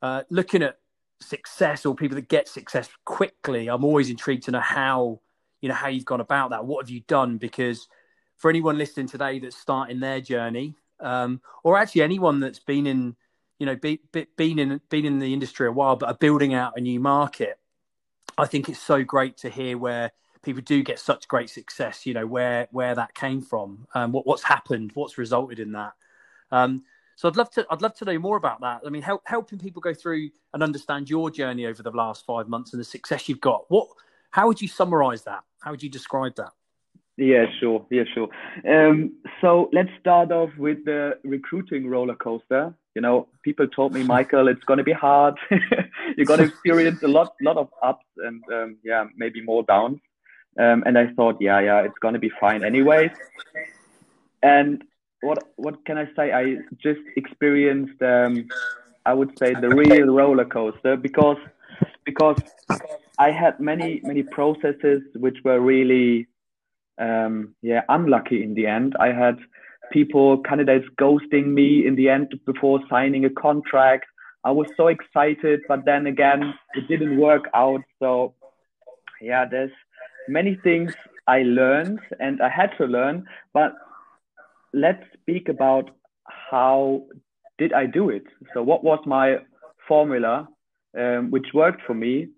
uh, 0.00 0.22
looking 0.30 0.62
at 0.62 0.78
success 1.20 1.86
or 1.86 1.94
people 1.94 2.16
that 2.16 2.28
get 2.28 2.48
success 2.48 2.88
quickly, 3.04 3.68
I'm 3.68 3.84
always 3.84 4.10
intrigued 4.10 4.44
to 4.44 4.50
know 4.50 4.60
how 4.60 5.20
you 5.60 5.68
know 5.68 5.74
how 5.74 5.88
you've 5.88 6.04
gone 6.04 6.20
about 6.20 6.50
that. 6.50 6.64
What 6.64 6.84
have 6.84 6.90
you 6.90 7.00
done? 7.06 7.38
Because 7.38 7.88
for 8.36 8.50
anyone 8.50 8.78
listening 8.78 9.06
today 9.06 9.38
that's 9.38 9.56
starting 9.56 10.00
their 10.00 10.20
journey, 10.20 10.74
um, 11.00 11.40
or 11.62 11.78
actually 11.78 12.02
anyone 12.02 12.40
that's 12.40 12.58
been 12.58 12.86
in 12.86 13.16
you 13.62 13.66
know 13.66 13.76
be, 13.76 14.00
be, 14.10 14.26
been 14.36 14.58
in 14.58 14.80
been 14.90 15.04
in 15.04 15.20
the 15.20 15.32
industry 15.32 15.68
a 15.68 15.70
while 15.70 15.94
but 15.94 16.08
are 16.08 16.18
building 16.18 16.52
out 16.52 16.72
a 16.76 16.80
new 16.80 16.98
market, 16.98 17.60
I 18.36 18.46
think 18.46 18.68
it's 18.68 18.80
so 18.80 19.04
great 19.04 19.36
to 19.38 19.50
hear 19.50 19.78
where 19.78 20.10
people 20.42 20.62
do 20.62 20.82
get 20.82 20.98
such 20.98 21.28
great 21.28 21.48
success, 21.48 22.04
you 22.04 22.12
know, 22.12 22.26
where 22.26 22.66
where 22.72 22.96
that 22.96 23.14
came 23.14 23.40
from, 23.40 23.86
um, 23.94 24.10
what 24.10 24.26
what's 24.26 24.42
happened, 24.42 24.90
what's 24.94 25.16
resulted 25.16 25.60
in 25.60 25.70
that. 25.72 25.92
Um, 26.50 26.82
so 27.14 27.28
I'd 27.28 27.36
love 27.36 27.52
to 27.52 27.64
I'd 27.70 27.82
love 27.82 27.94
to 27.98 28.04
know 28.04 28.18
more 28.18 28.36
about 28.36 28.60
that. 28.62 28.80
I 28.84 28.90
mean, 28.90 29.02
help, 29.02 29.22
helping 29.26 29.60
people 29.60 29.80
go 29.80 29.94
through 29.94 30.30
and 30.52 30.60
understand 30.60 31.08
your 31.08 31.30
journey 31.30 31.66
over 31.66 31.84
the 31.84 31.92
last 31.92 32.26
five 32.26 32.48
months 32.48 32.72
and 32.72 32.80
the 32.80 32.84
success 32.84 33.28
you've 33.28 33.40
got. 33.40 33.66
What 33.68 33.86
how 34.32 34.48
would 34.48 34.60
you 34.60 34.66
summarize 34.66 35.22
that? 35.22 35.44
How 35.60 35.70
would 35.70 35.84
you 35.84 35.88
describe 35.88 36.34
that? 36.34 36.50
Yeah, 37.16 37.44
sure. 37.60 37.86
Yeah, 37.90 38.04
sure. 38.12 38.28
Um, 38.68 39.12
so 39.40 39.70
let's 39.72 39.90
start 40.00 40.32
off 40.32 40.50
with 40.58 40.84
the 40.84 41.18
recruiting 41.22 41.86
roller 41.86 42.16
coaster. 42.16 42.74
You 42.94 43.02
know, 43.02 43.28
people 43.42 43.66
told 43.68 43.94
me, 43.94 44.02
Michael, 44.02 44.48
it's 44.48 44.64
going 44.64 44.78
to 44.78 44.84
be 44.84 44.92
hard. 44.92 45.38
You're 46.16 46.26
going 46.26 46.40
to 46.40 46.46
experience 46.46 47.02
a 47.02 47.08
lot, 47.08 47.34
lot 47.40 47.56
of 47.56 47.68
ups 47.82 48.04
and 48.18 48.42
um, 48.52 48.76
yeah, 48.84 49.04
maybe 49.16 49.40
more 49.40 49.62
downs. 49.62 49.98
Um, 50.58 50.82
and 50.84 50.98
I 50.98 51.06
thought, 51.14 51.36
yeah, 51.40 51.60
yeah, 51.60 51.80
it's 51.80 51.98
gonna 52.00 52.18
be 52.18 52.30
fine 52.40 52.62
anyways. 52.62 53.10
And 54.42 54.84
what 55.22 55.38
what 55.56 55.84
can 55.86 55.96
I 55.96 56.06
say? 56.14 56.32
I 56.32 56.56
just 56.76 57.00
experienced, 57.16 58.02
um, 58.02 58.48
I 59.06 59.14
would 59.14 59.38
say, 59.38 59.54
the 59.54 59.70
real 59.70 60.06
roller 60.06 60.44
coaster 60.44 60.96
because 60.96 61.38
because 62.04 62.36
I 63.18 63.30
had 63.30 63.60
many 63.60 64.00
many 64.04 64.22
processes 64.24 65.02
which 65.14 65.38
were 65.42 65.60
really, 65.60 66.28
um, 66.98 67.54
yeah, 67.62 67.82
unlucky 67.88 68.42
in 68.42 68.52
the 68.54 68.66
end. 68.66 68.94
I 69.00 69.12
had 69.12 69.38
people 69.92 70.38
candidates 70.42 70.86
ghosting 71.00 71.46
me 71.48 71.86
in 71.86 71.94
the 71.94 72.08
end 72.08 72.28
before 72.46 72.80
signing 72.90 73.24
a 73.24 73.30
contract. 73.30 74.06
I 74.44 74.50
was 74.50 74.66
so 74.76 74.88
excited, 74.88 75.60
but 75.68 75.84
then 75.84 76.06
again, 76.06 76.54
it 76.74 76.88
didn't 76.88 77.18
work 77.18 77.44
out. 77.54 77.82
So 78.00 78.34
yeah, 79.20 79.44
there's 79.48 79.70
many 80.28 80.58
things 80.64 80.92
I 81.26 81.42
learned 81.42 82.00
and 82.18 82.42
I 82.42 82.48
had 82.48 82.70
to 82.78 82.86
learn, 82.86 83.26
but 83.52 83.74
let's 84.72 85.02
speak 85.20 85.48
about 85.48 85.90
how 86.50 87.04
did 87.58 87.72
I 87.72 87.86
do 87.86 88.10
it? 88.10 88.24
So 88.54 88.62
what 88.62 88.82
was 88.82 88.98
my 89.06 89.36
formula 89.86 90.48
um, 90.98 91.30
which 91.30 91.48
worked 91.54 91.82
for 91.86 91.94
me? 91.94 92.28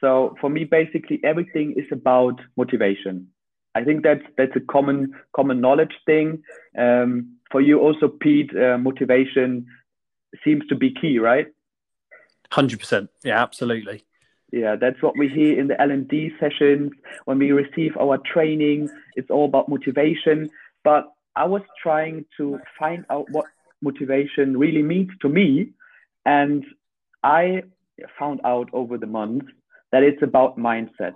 So 0.00 0.34
for 0.40 0.48
me, 0.48 0.64
basically 0.64 1.20
everything 1.22 1.74
is 1.76 1.86
about 1.92 2.40
motivation. 2.56 3.28
I 3.74 3.84
think 3.84 4.02
that's 4.02 4.24
that's 4.36 4.54
a 4.56 4.60
common 4.60 5.14
common 5.34 5.60
knowledge 5.60 5.94
thing. 6.06 6.42
Um, 6.76 7.36
for 7.50 7.60
you 7.60 7.80
also, 7.80 8.08
Pete, 8.08 8.50
uh, 8.56 8.78
motivation 8.78 9.66
seems 10.44 10.66
to 10.66 10.74
be 10.74 10.92
key, 10.92 11.18
right? 11.18 11.46
Hundred 12.50 12.80
percent. 12.80 13.10
Yeah, 13.22 13.42
absolutely. 13.42 14.04
Yeah, 14.52 14.74
that's 14.74 15.00
what 15.00 15.16
we 15.16 15.28
hear 15.28 15.58
in 15.58 15.68
the 15.68 15.80
L&D 15.80 16.32
sessions 16.40 16.90
when 17.24 17.38
we 17.38 17.52
receive 17.52 17.96
our 17.96 18.18
training. 18.18 18.90
It's 19.14 19.30
all 19.30 19.44
about 19.44 19.68
motivation. 19.68 20.50
But 20.82 21.12
I 21.36 21.44
was 21.44 21.62
trying 21.80 22.24
to 22.36 22.58
find 22.76 23.04
out 23.10 23.30
what 23.30 23.46
motivation 23.80 24.56
really 24.56 24.82
means 24.82 25.10
to 25.22 25.28
me. 25.28 25.70
And 26.26 26.64
I 27.22 27.62
found 28.18 28.40
out 28.44 28.70
over 28.72 28.98
the 28.98 29.06
months 29.06 29.46
that 29.92 30.02
it's 30.02 30.22
about 30.22 30.58
mindset. 30.58 31.14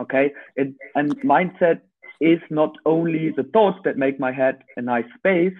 Okay. 0.00 0.32
It, 0.56 0.74
and 0.94 1.16
mindset 1.22 1.80
is 2.20 2.40
not 2.50 2.74
only 2.86 3.30
the 3.30 3.44
thoughts 3.44 3.78
that 3.84 3.96
make 3.96 4.18
my 4.18 4.32
head 4.32 4.58
a 4.76 4.82
nice 4.82 5.04
space, 5.18 5.54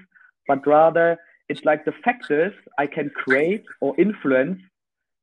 but 0.49 0.67
rather 0.67 1.19
it's 1.49 1.65
like 1.65 1.85
the 1.85 1.93
factors 2.05 2.53
I 2.79 2.87
can 2.87 3.11
create 3.11 3.65
or 3.81 3.99
influence 3.99 4.61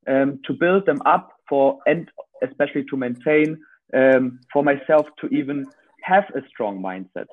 um, 0.06 0.40
to 0.46 0.52
build 0.52 0.86
them 0.86 1.00
up 1.04 1.32
for 1.48 1.78
and 1.86 2.10
especially 2.42 2.84
to 2.90 2.96
maintain 2.96 3.58
um, 3.94 4.40
for 4.52 4.62
myself 4.62 5.06
to 5.20 5.28
even 5.28 5.66
have 6.02 6.24
a 6.34 6.40
strong 6.48 6.80
mindset. 6.80 7.26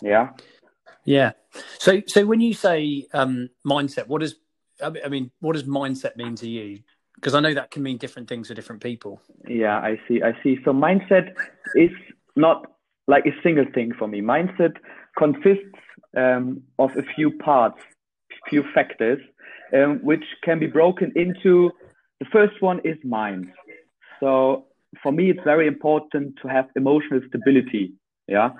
Yeah. 0.00 0.30
Yeah. 1.04 1.32
So, 1.78 2.02
so 2.06 2.26
when 2.26 2.40
you 2.40 2.52
say 2.52 3.06
um, 3.12 3.48
mindset, 3.66 4.08
what 4.08 4.20
does 4.20 4.36
I 4.82 5.08
mean? 5.08 5.30
What 5.40 5.54
does 5.54 5.64
mindset 5.64 6.16
mean 6.16 6.34
to 6.36 6.48
you? 6.48 6.80
Because 7.16 7.34
I 7.34 7.40
know 7.40 7.54
that 7.54 7.70
can 7.70 7.82
mean 7.82 7.96
different 7.96 8.28
things 8.28 8.48
for 8.48 8.54
different 8.54 8.82
people. 8.82 9.20
Yeah, 9.48 9.78
I 9.78 9.98
see. 10.06 10.22
I 10.22 10.32
see. 10.42 10.58
So 10.64 10.72
mindset 10.72 11.32
is 11.74 11.90
not 12.36 12.66
like 13.08 13.26
a 13.26 13.34
single 13.42 13.64
thing 13.74 13.92
for 13.98 14.06
me. 14.06 14.20
Mindset 14.20 14.74
consists 15.18 15.78
um, 16.16 16.62
of 16.78 16.90
a 16.96 17.02
few 17.14 17.30
parts, 17.38 17.78
few 18.48 18.64
factors, 18.74 19.18
um, 19.74 19.98
which 20.02 20.24
can 20.44 20.58
be 20.58 20.66
broken 20.66 21.12
into. 21.16 21.70
The 22.20 22.26
first 22.32 22.60
one 22.60 22.80
is 22.84 22.96
mind. 23.04 23.50
So 24.20 24.66
for 25.02 25.12
me, 25.12 25.30
it's 25.30 25.44
very 25.44 25.66
important 25.66 26.34
to 26.42 26.48
have 26.48 26.68
emotional 26.76 27.20
stability. 27.28 27.92
Yeah, 28.28 28.50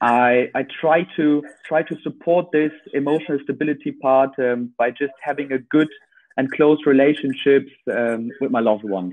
I 0.00 0.48
I 0.54 0.64
try 0.80 1.06
to 1.16 1.42
try 1.66 1.82
to 1.82 1.96
support 2.02 2.46
this 2.52 2.72
emotional 2.94 3.38
stability 3.44 3.92
part 3.92 4.30
um, 4.38 4.72
by 4.78 4.90
just 4.90 5.12
having 5.22 5.52
a 5.52 5.58
good 5.58 5.88
and 6.40 6.50
close 6.52 6.78
relationships 6.86 7.70
um, 7.94 8.30
with 8.40 8.50
my 8.50 8.60
loved 8.60 8.82
ones. 8.82 9.12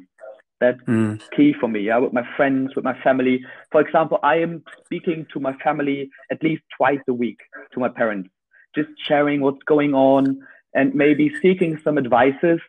That's 0.61 0.81
mm. 0.83 1.21
key 1.35 1.53
for 1.59 1.67
me. 1.67 1.81
Yeah, 1.81 1.97
with 1.97 2.13
my 2.13 2.25
friends, 2.37 2.73
with 2.73 2.85
my 2.85 2.97
family. 3.01 3.43
For 3.69 3.81
example, 3.81 4.17
I 4.23 4.35
am 4.37 4.63
speaking 4.85 5.27
to 5.33 5.39
my 5.41 5.53
family 5.57 6.09
at 6.31 6.41
least 6.41 6.63
twice 6.77 7.01
a 7.09 7.13
week 7.13 7.39
to 7.73 7.81
my 7.81 7.89
parents, 7.89 8.29
just 8.73 8.87
sharing 9.05 9.41
what's 9.41 9.61
going 9.63 9.93
on 9.93 10.39
and 10.73 10.95
maybe 10.95 11.29
seeking 11.41 11.77
some 11.83 11.97
advices 11.97 12.61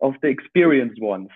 of 0.00 0.14
the 0.20 0.26
experienced 0.26 1.00
ones. 1.00 1.28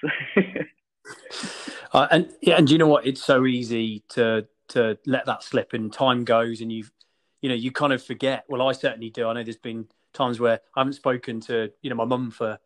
uh, 1.93 2.09
and 2.11 2.29
yeah, 2.43 2.57
and 2.57 2.69
you 2.69 2.79
know 2.79 2.89
what? 2.89 3.07
It's 3.07 3.23
so 3.23 3.47
easy 3.47 4.03
to 4.11 4.49
to 4.71 4.99
let 5.07 5.27
that 5.27 5.45
slip, 5.45 5.73
and 5.73 5.93
time 5.93 6.25
goes, 6.25 6.61
and 6.61 6.73
you 6.73 6.85
you 7.43 7.49
know 7.49 7.55
you 7.55 7.71
kind 7.71 7.93
of 7.93 8.03
forget. 8.03 8.45
Well, 8.49 8.61
I 8.61 8.73
certainly 8.73 9.11
do. 9.11 9.29
I 9.29 9.35
know 9.35 9.45
there's 9.45 9.57
been 9.57 9.87
times 10.17 10.41
where 10.41 10.61
I 10.77 10.81
haven't 10.81 10.95
spoken 10.95 11.41
to 11.43 11.71
you 11.83 11.91
know 11.91 11.97
my 11.97 12.05
mum 12.05 12.31
for 12.31 12.59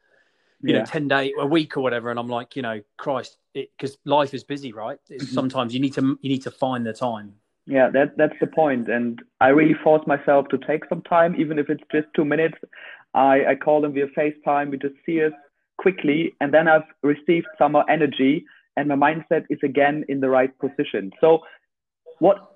you 0.62 0.74
yeah. 0.74 0.80
know 0.80 0.84
10 0.84 1.08
day 1.08 1.32
a 1.38 1.46
week 1.46 1.76
or 1.76 1.80
whatever 1.80 2.10
and 2.10 2.18
i'm 2.18 2.28
like 2.28 2.56
you 2.56 2.62
know 2.62 2.80
christ 2.96 3.38
because 3.54 3.96
life 4.04 4.34
is 4.34 4.44
busy 4.44 4.72
right 4.72 4.98
mm-hmm. 5.10 5.24
sometimes 5.26 5.74
you 5.74 5.80
need 5.80 5.94
to 5.94 6.18
you 6.20 6.30
need 6.30 6.42
to 6.42 6.50
find 6.50 6.86
the 6.86 6.92
time 6.92 7.34
yeah 7.66 7.88
that 7.90 8.16
that's 8.16 8.38
the 8.40 8.46
point 8.46 8.88
and 8.88 9.22
i 9.40 9.48
really 9.48 9.74
force 9.82 10.06
myself 10.06 10.46
to 10.48 10.58
take 10.58 10.84
some 10.88 11.02
time 11.02 11.34
even 11.38 11.58
if 11.58 11.70
it's 11.70 11.82
just 11.92 12.06
two 12.14 12.24
minutes 12.24 12.56
i 13.14 13.44
i 13.46 13.54
call 13.54 13.80
them 13.80 13.92
via 13.92 14.06
facetime 14.08 14.70
we 14.70 14.76
just 14.76 14.94
see 15.06 15.24
us 15.24 15.32
quickly 15.78 16.34
and 16.40 16.52
then 16.52 16.68
i've 16.68 16.88
received 17.02 17.46
some 17.58 17.72
more 17.72 17.88
energy 17.90 18.44
and 18.76 18.88
my 18.88 18.94
mindset 18.94 19.44
is 19.50 19.58
again 19.64 20.04
in 20.08 20.20
the 20.20 20.28
right 20.28 20.56
position 20.58 21.10
so 21.20 21.40
what 22.18 22.49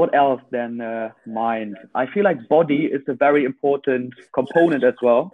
what 0.00 0.10
else 0.22 0.42
than 0.56 0.72
uh, 0.80 1.08
mind 1.26 1.72
i 2.02 2.04
feel 2.12 2.24
like 2.30 2.38
body 2.48 2.82
is 2.96 3.04
a 3.14 3.16
very 3.26 3.42
important 3.52 4.12
component 4.38 4.82
as 4.92 4.98
well 5.08 5.24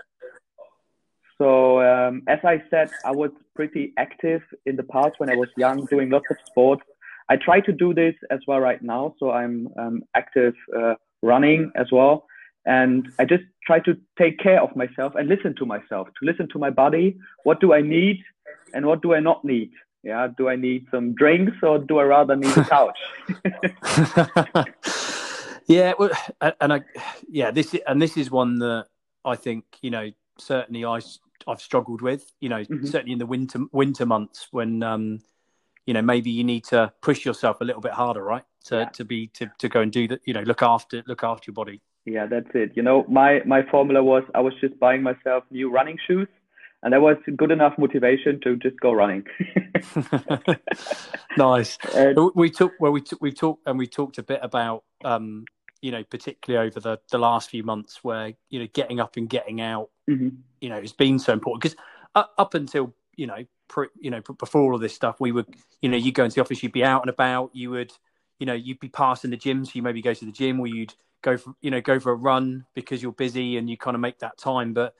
so 1.38 1.80
um, 1.80 2.22
as 2.28 2.38
I 2.44 2.62
said, 2.70 2.90
I 3.04 3.12
was 3.12 3.30
pretty 3.54 3.92
active 3.98 4.42
in 4.64 4.76
the 4.76 4.82
past 4.82 5.14
when 5.18 5.30
I 5.30 5.36
was 5.36 5.48
young, 5.56 5.84
doing 5.86 6.10
lots 6.10 6.26
of 6.30 6.36
sports. 6.46 6.82
I 7.28 7.36
try 7.36 7.60
to 7.60 7.72
do 7.72 7.92
this 7.92 8.14
as 8.30 8.40
well 8.46 8.60
right 8.60 8.82
now. 8.82 9.14
So 9.18 9.32
I'm 9.32 9.68
um, 9.78 10.02
active 10.14 10.54
uh, 10.76 10.94
running 11.22 11.72
as 11.74 11.88
well. 11.92 12.26
And 12.64 13.08
I 13.18 13.24
just 13.24 13.44
try 13.64 13.80
to 13.80 13.96
take 14.18 14.38
care 14.38 14.62
of 14.62 14.74
myself 14.74 15.14
and 15.14 15.28
listen 15.28 15.54
to 15.56 15.66
myself, 15.66 16.08
to 16.18 16.26
listen 16.26 16.48
to 16.52 16.58
my 16.58 16.70
body. 16.70 17.16
What 17.44 17.60
do 17.60 17.72
I 17.72 17.80
need 17.80 18.22
and 18.74 18.86
what 18.86 19.02
do 19.02 19.14
I 19.14 19.20
not 19.20 19.44
need? 19.44 19.70
Yeah, 20.06 20.28
do 20.38 20.48
I 20.48 20.54
need 20.54 20.86
some 20.92 21.16
drinks 21.16 21.56
or 21.64 21.80
do 21.80 21.98
I 21.98 22.04
rather 22.04 22.36
need 22.36 22.56
a 22.56 22.64
couch? 22.64 22.96
yeah, 25.66 25.94
well, 25.98 26.10
and 26.60 26.74
I, 26.74 26.82
yeah, 27.28 27.50
this 27.50 27.74
and 27.88 28.00
this 28.00 28.16
is 28.16 28.30
one 28.30 28.60
that 28.60 28.86
I 29.24 29.34
think 29.34 29.64
you 29.82 29.90
know 29.90 30.12
certainly 30.38 30.84
I 30.84 31.00
I've 31.48 31.60
struggled 31.60 32.02
with. 32.02 32.32
You 32.38 32.50
know, 32.50 32.60
mm-hmm. 32.60 32.86
certainly 32.86 33.14
in 33.14 33.18
the 33.18 33.26
winter 33.26 33.58
winter 33.72 34.06
months 34.06 34.46
when 34.52 34.84
um, 34.84 35.18
you 35.86 35.94
know 35.94 36.02
maybe 36.02 36.30
you 36.30 36.44
need 36.44 36.62
to 36.66 36.92
push 37.02 37.24
yourself 37.24 37.60
a 37.60 37.64
little 37.64 37.82
bit 37.82 37.90
harder, 37.90 38.22
right? 38.22 38.44
To 38.66 38.76
yeah. 38.76 38.88
to 38.90 39.04
be 39.04 39.26
to 39.34 39.50
to 39.58 39.68
go 39.68 39.80
and 39.80 39.90
do 39.90 40.06
that. 40.06 40.20
You 40.24 40.34
know, 40.34 40.42
look 40.42 40.62
after 40.62 41.02
look 41.08 41.24
after 41.24 41.50
your 41.50 41.54
body. 41.54 41.80
Yeah, 42.04 42.26
that's 42.26 42.50
it. 42.54 42.76
You 42.76 42.84
know, 42.84 43.04
my 43.08 43.42
my 43.44 43.64
formula 43.72 44.04
was 44.04 44.22
I 44.36 44.40
was 44.40 44.54
just 44.60 44.78
buying 44.78 45.02
myself 45.02 45.42
new 45.50 45.68
running 45.68 45.98
shoes, 46.06 46.28
and 46.82 46.92
that 46.92 47.00
was 47.00 47.16
good 47.36 47.50
enough 47.50 47.76
motivation 47.78 48.40
to 48.40 48.56
just 48.56 48.78
go 48.80 48.92
running. 48.92 49.24
nice. 51.36 51.78
And, 51.94 52.18
we 52.34 52.50
took 52.50 52.72
well, 52.80 52.92
we 52.92 53.00
took 53.00 53.20
we 53.20 53.32
talked 53.32 53.66
and 53.66 53.78
we 53.78 53.86
talked 53.86 54.18
a 54.18 54.22
bit 54.22 54.40
about 54.42 54.84
um, 55.04 55.44
you 55.80 55.92
know, 55.92 56.02
particularly 56.04 56.66
over 56.66 56.80
the, 56.80 56.98
the 57.10 57.18
last 57.18 57.50
few 57.50 57.62
months 57.62 58.02
where, 58.02 58.32
you 58.50 58.58
know, 58.58 58.66
getting 58.72 59.00
up 59.00 59.16
and 59.16 59.28
getting 59.28 59.60
out, 59.60 59.90
mm-hmm. 60.08 60.30
you 60.60 60.68
know, 60.68 60.80
has 60.80 60.92
been 60.92 61.18
so 61.18 61.32
important 61.32 61.62
because 61.62 61.76
up, 62.14 62.32
up 62.38 62.54
until, 62.54 62.94
you 63.14 63.26
know, 63.26 63.44
pre, 63.68 63.88
you 64.00 64.10
know, 64.10 64.20
before 64.38 64.62
all 64.62 64.74
of 64.74 64.80
this 64.80 64.94
stuff, 64.94 65.20
we 65.20 65.32
would, 65.32 65.46
you 65.82 65.88
know, 65.88 65.96
you 65.96 66.12
go 66.12 66.24
into 66.24 66.34
the 66.34 66.40
office, 66.40 66.62
you'd 66.62 66.72
be 66.72 66.84
out 66.84 67.02
and 67.02 67.10
about, 67.10 67.50
you 67.54 67.70
would, 67.70 67.92
you 68.38 68.46
know, 68.46 68.54
you'd 68.54 68.80
be 68.80 68.88
passing 68.88 69.30
the 69.30 69.36
gym. 69.36 69.64
So 69.64 69.72
you 69.74 69.82
maybe 69.82 70.02
go 70.02 70.14
to 70.14 70.24
the 70.24 70.32
gym 70.32 70.58
or 70.58 70.66
you'd 70.66 70.94
go 71.22 71.36
for, 71.36 71.54
you 71.60 71.70
know, 71.70 71.80
go 71.80 72.00
for 72.00 72.12
a 72.12 72.16
run 72.16 72.66
because 72.74 73.02
you're 73.02 73.12
busy 73.12 73.56
and 73.56 73.68
you 73.68 73.76
kind 73.76 73.94
of 73.94 74.00
make 74.00 74.18
that 74.20 74.38
time. 74.38 74.72
But 74.72 74.94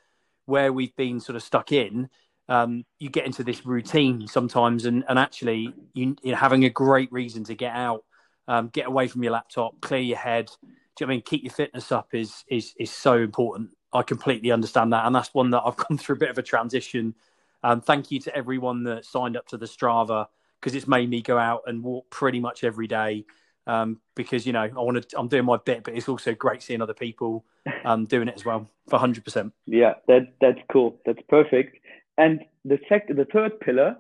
where 0.46 0.72
we've 0.72 0.94
been 0.96 1.20
sort 1.20 1.36
of 1.36 1.42
stuck 1.42 1.72
in, 1.72 2.08
um, 2.48 2.84
you 2.98 3.10
get 3.10 3.26
into 3.26 3.44
this 3.44 3.66
routine 3.66 4.26
sometimes 4.26 4.86
and, 4.86 5.04
and 5.08 5.18
actually 5.18 5.74
you, 5.94 6.16
you're 6.22 6.36
having 6.36 6.64
a 6.64 6.70
great 6.70 7.10
reason 7.12 7.44
to 7.44 7.54
get 7.54 7.74
out 7.74 8.04
um, 8.48 8.68
get 8.68 8.86
away 8.86 9.08
from 9.08 9.22
your 9.22 9.32
laptop, 9.32 9.80
clear 9.80 10.00
your 10.00 10.18
head. 10.18 10.50
Do 10.62 10.68
you 11.00 11.06
know 11.06 11.12
I 11.12 11.16
mean 11.16 11.22
keep 11.22 11.42
your 11.42 11.52
fitness 11.52 11.92
up 11.92 12.14
is 12.14 12.44
is 12.48 12.74
is 12.78 12.90
so 12.90 13.18
important. 13.18 13.70
I 13.92 14.02
completely 14.02 14.50
understand 14.50 14.92
that, 14.92 15.06
and 15.06 15.14
that's 15.14 15.34
one 15.34 15.50
that 15.50 15.62
I've 15.64 15.76
gone 15.88 15.98
through 15.98 16.16
a 16.16 16.18
bit 16.18 16.30
of 16.30 16.38
a 16.38 16.42
transition. 16.42 17.14
Um, 17.62 17.80
thank 17.80 18.10
you 18.10 18.20
to 18.20 18.36
everyone 18.36 18.84
that 18.84 19.04
signed 19.04 19.36
up 19.36 19.46
to 19.48 19.56
the 19.56 19.66
Strava 19.66 20.26
because 20.60 20.74
it's 20.74 20.86
made 20.86 21.10
me 21.10 21.22
go 21.22 21.38
out 21.38 21.62
and 21.66 21.82
walk 21.82 22.08
pretty 22.10 22.40
much 22.40 22.64
every 22.64 22.86
day. 22.86 23.24
Um, 23.68 24.00
because 24.14 24.46
you 24.46 24.52
know 24.52 24.62
I 24.62 24.68
want 24.68 25.08
to, 25.08 25.18
I'm 25.18 25.28
doing 25.28 25.44
my 25.44 25.56
bit, 25.56 25.82
but 25.82 25.94
it's 25.94 26.08
also 26.08 26.34
great 26.34 26.62
seeing 26.62 26.80
other 26.80 26.94
people 26.94 27.44
um, 27.84 28.06
doing 28.06 28.28
it 28.28 28.34
as 28.36 28.44
well 28.44 28.68
for 28.88 28.98
hundred 28.98 29.24
percent. 29.24 29.52
Yeah, 29.66 29.94
that 30.06 30.34
that's 30.40 30.60
cool. 30.70 31.00
That's 31.04 31.20
perfect. 31.28 31.78
And 32.18 32.44
the 32.64 32.78
second, 32.88 33.18
the 33.18 33.26
third 33.26 33.58
pillar 33.60 33.96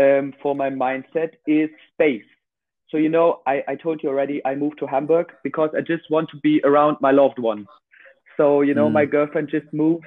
um, 0.00 0.34
for 0.42 0.54
my 0.54 0.70
mindset 0.70 1.30
is 1.46 1.70
space. 1.94 2.24
So, 2.90 2.98
you 2.98 3.08
know, 3.08 3.40
I, 3.46 3.64
I 3.66 3.74
told 3.74 4.02
you 4.02 4.08
already, 4.08 4.40
I 4.44 4.54
moved 4.54 4.78
to 4.78 4.86
Hamburg 4.86 5.32
because 5.42 5.70
I 5.76 5.80
just 5.80 6.08
want 6.08 6.30
to 6.30 6.36
be 6.38 6.60
around 6.62 6.98
my 7.00 7.10
loved 7.10 7.38
ones. 7.38 7.66
So, 8.36 8.60
you 8.60 8.74
know, 8.74 8.88
mm. 8.88 8.92
my 8.92 9.04
girlfriend 9.06 9.48
just 9.48 9.66
moved, 9.72 10.06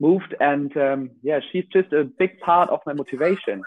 moved 0.00 0.34
and 0.40 0.76
um, 0.76 1.10
yeah, 1.22 1.40
she's 1.50 1.64
just 1.72 1.92
a 1.92 2.04
big 2.04 2.38
part 2.40 2.70
of 2.70 2.80
my 2.86 2.92
motivation. 2.92 3.62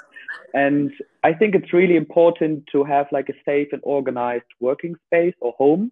And 0.53 0.91
I 1.23 1.33
think 1.33 1.55
it's 1.55 1.73
really 1.73 1.95
important 1.95 2.67
to 2.71 2.83
have 2.83 3.07
like 3.11 3.29
a 3.29 3.33
safe 3.45 3.69
and 3.71 3.81
organized 3.83 4.45
working 4.59 4.95
space 5.07 5.35
or 5.39 5.53
home 5.57 5.91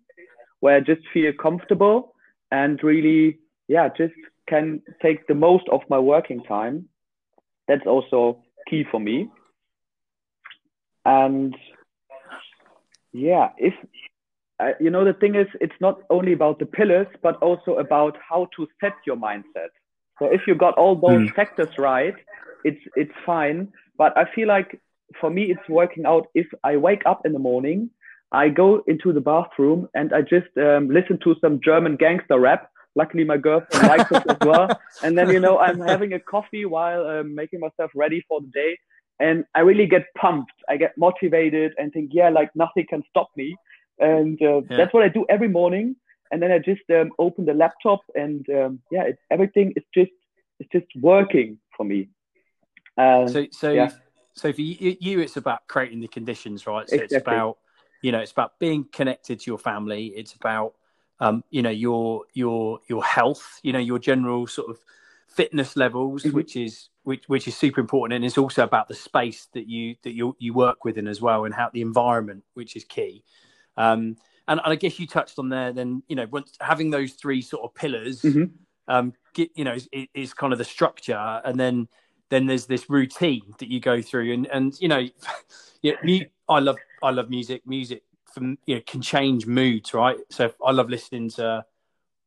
where 0.60 0.77
I 0.77 0.79
just 0.81 1.01
feel 1.13 1.31
comfortable 1.34 2.13
and 2.51 2.81
really, 2.84 3.39
yeah, 3.67 3.89
just 3.89 4.13
can 4.48 4.81
take 5.01 5.27
the 5.27 5.36
most 5.36 5.65
of 5.72 5.81
my 5.89 6.00
working 6.00 6.43
time. 6.43 6.88
That's 7.67 7.86
also 7.86 8.43
key 8.69 8.84
for 8.89 9.00
me. 9.00 9.29
And 11.05 11.55
yeah, 13.13 13.50
if 13.58 13.74
uh, 14.60 14.72
you 14.79 14.89
know 14.89 15.05
the 15.05 15.13
thing 15.13 15.36
is, 15.36 15.48
it's 15.62 15.79
not 15.79 16.01
only 16.10 16.34
about 16.34 16.60
the 16.60 16.65
pillars, 16.65 17.08
but 17.24 17.36
also 17.38 17.75
about 17.75 18.17
how 18.27 18.48
to 18.58 18.67
set 18.81 18.93
your 19.05 19.15
mindset. 19.15 19.69
So 20.20 20.26
if 20.26 20.42
you 20.48 20.56
got 20.56 20.76
all 20.76 20.96
those 20.96 21.30
mm. 21.30 21.36
factors 21.36 21.78
right, 21.78 22.16
it's 22.64 22.82
it's 22.96 23.14
fine. 23.26 23.72
But 23.98 24.18
I 24.18 24.26
feel 24.34 24.48
like 24.48 24.80
for 25.20 25.30
me, 25.30 25.44
it's 25.52 25.68
working 25.70 26.06
out. 26.06 26.28
If 26.36 26.48
I 26.64 26.78
wake 26.78 27.04
up 27.06 27.26
in 27.26 27.34
the 27.34 27.40
morning, 27.40 27.90
I 28.32 28.50
go 28.50 28.84
into 28.88 29.12
the 29.12 29.22
bathroom 29.22 29.90
and 29.94 30.14
I 30.14 30.22
just 30.22 30.56
um, 30.58 30.90
listen 30.90 31.20
to 31.24 31.36
some 31.42 31.60
German 31.64 31.96
gangster 31.96 32.40
rap. 32.40 32.70
Luckily, 32.96 33.24
my 33.24 33.38
girlfriend 33.38 33.88
likes 33.88 34.12
it 34.12 34.24
as 34.28 34.38
well. 34.42 34.68
And 35.04 35.18
then 35.18 35.30
you 35.30 35.40
know 35.40 35.58
I'm 35.60 35.80
having 35.80 36.14
a 36.14 36.20
coffee 36.20 36.66
while 36.66 37.06
um, 37.06 37.34
making 37.34 37.60
myself 37.60 37.92
ready 37.96 38.24
for 38.28 38.42
the 38.42 38.48
day 38.48 38.78
and 39.20 39.46
I 39.54 39.62
really 39.62 39.86
get 39.86 40.06
pumped. 40.18 40.54
I 40.70 40.78
get 40.78 40.98
motivated 40.98 41.74
and 41.78 41.92
think, 41.92 42.12
yeah, 42.14 42.30
like 42.30 42.50
nothing 42.56 42.86
can 42.90 43.04
stop 43.10 43.30
me. 43.36 43.56
And 44.00 44.42
uh, 44.42 44.62
yeah. 44.70 44.78
that's 44.78 44.94
what 44.94 45.04
I 45.04 45.10
do 45.10 45.26
every 45.30 45.50
morning. 45.50 45.96
And 46.32 46.42
then 46.42 46.52
I 46.52 46.60
just 46.60 46.82
um, 46.92 47.12
open 47.18 47.46
the 47.46 47.54
laptop, 47.54 48.02
and 48.16 48.48
um, 48.50 48.80
yeah, 48.92 49.04
it, 49.04 49.18
everything 49.32 49.74
is 49.76 49.84
just 49.94 50.12
it's 50.60 50.70
just 50.72 50.86
working 51.02 51.58
for 51.76 51.84
me. 51.84 52.10
Uh, 52.98 53.28
so 53.28 53.48
so 53.52 53.72
yeah. 53.72 53.90
so 54.34 54.54
for 54.54 54.62
you, 54.62 54.96
you, 55.00 55.20
it's 55.20 55.38
about 55.38 55.68
creating 55.68 56.02
the 56.02 56.08
conditions, 56.08 56.68
right? 56.68 56.88
So 56.88 56.96
Exactly. 56.96 57.16
it's 57.18 57.22
about 57.22 57.58
you 58.02 58.12
know 58.12 58.20
it's 58.20 58.32
about 58.32 58.60
being 58.60 58.86
connected 58.92 59.40
to 59.40 59.52
your 59.52 59.58
family. 59.58 60.08
It's 60.08 60.34
about 60.34 60.74
um, 61.20 61.44
you 61.50 61.62
know 61.62 61.70
your 61.72 62.26
your 62.34 62.80
your 62.88 63.04
health. 63.04 63.60
You 63.64 63.74
know 63.74 63.80
your 63.80 64.00
general 64.00 64.46
sort 64.48 64.70
of 64.70 64.78
fitness 65.28 65.76
levels, 65.76 66.24
Mhm. 66.24 66.34
which 66.34 66.56
is 66.56 66.90
which 67.04 67.24
which 67.28 67.48
is 67.48 67.58
super 67.58 67.82
important, 67.82 68.16
and 68.16 68.26
it's 68.26 68.38
also 68.38 68.64
about 68.64 68.88
the 68.88 68.96
space 68.96 69.48
that 69.54 69.68
you 69.68 69.96
that 70.04 70.14
you 70.14 70.36
you 70.40 70.54
work 70.54 70.86
within 70.86 71.08
as 71.08 71.22
well, 71.22 71.46
and 71.46 71.56
how 71.56 71.70
the 71.74 71.82
environment, 71.82 72.44
which 72.54 72.76
is 72.76 72.84
key. 72.84 73.24
Um, 73.78 74.18
and, 74.50 74.60
and 74.63 74.74
I 74.74 74.75
guess 74.75 75.00
you 75.00 75.08
touched 75.08 75.39
on 75.39 75.48
there. 75.50 75.72
Then 75.72 76.03
you 76.08 76.15
know, 76.15 76.27
once 76.29 76.58
having 76.60 76.89
those 76.89 77.13
three 77.13 77.41
sort 77.41 77.63
of 77.63 77.74
pillars, 77.74 78.22
Mhm. 78.24 78.51
um, 78.88 79.13
get, 79.34 79.51
you 79.56 79.63
know, 79.63 79.74
is, 79.74 79.88
is 80.13 80.34
kind 80.34 80.51
of 80.51 80.60
the 80.60 80.65
structure, 80.65 81.41
and 81.46 81.58
then 81.60 81.88
then 82.29 82.46
there's 82.46 82.65
this 82.65 82.89
routine 82.89 83.53
that 83.60 83.70
you 83.70 83.79
go 83.79 84.01
through, 84.01 84.34
and 84.34 84.48
and 84.48 84.79
you 84.82 84.88
know, 84.88 85.08
yeah, 85.82 85.94
mu- 86.03 86.20
I 86.50 86.60
love 86.60 86.77
I 87.01 87.12
love 87.12 87.29
music. 87.29 87.62
Music 87.65 88.03
from 88.34 88.58
you 88.65 88.75
know 88.75 88.82
can 88.86 89.01
change 89.01 89.46
moods, 89.46 89.94
right? 89.94 90.18
So 90.29 90.51
I 90.65 90.72
love 90.72 90.89
listening 90.89 91.29
to 91.32 91.65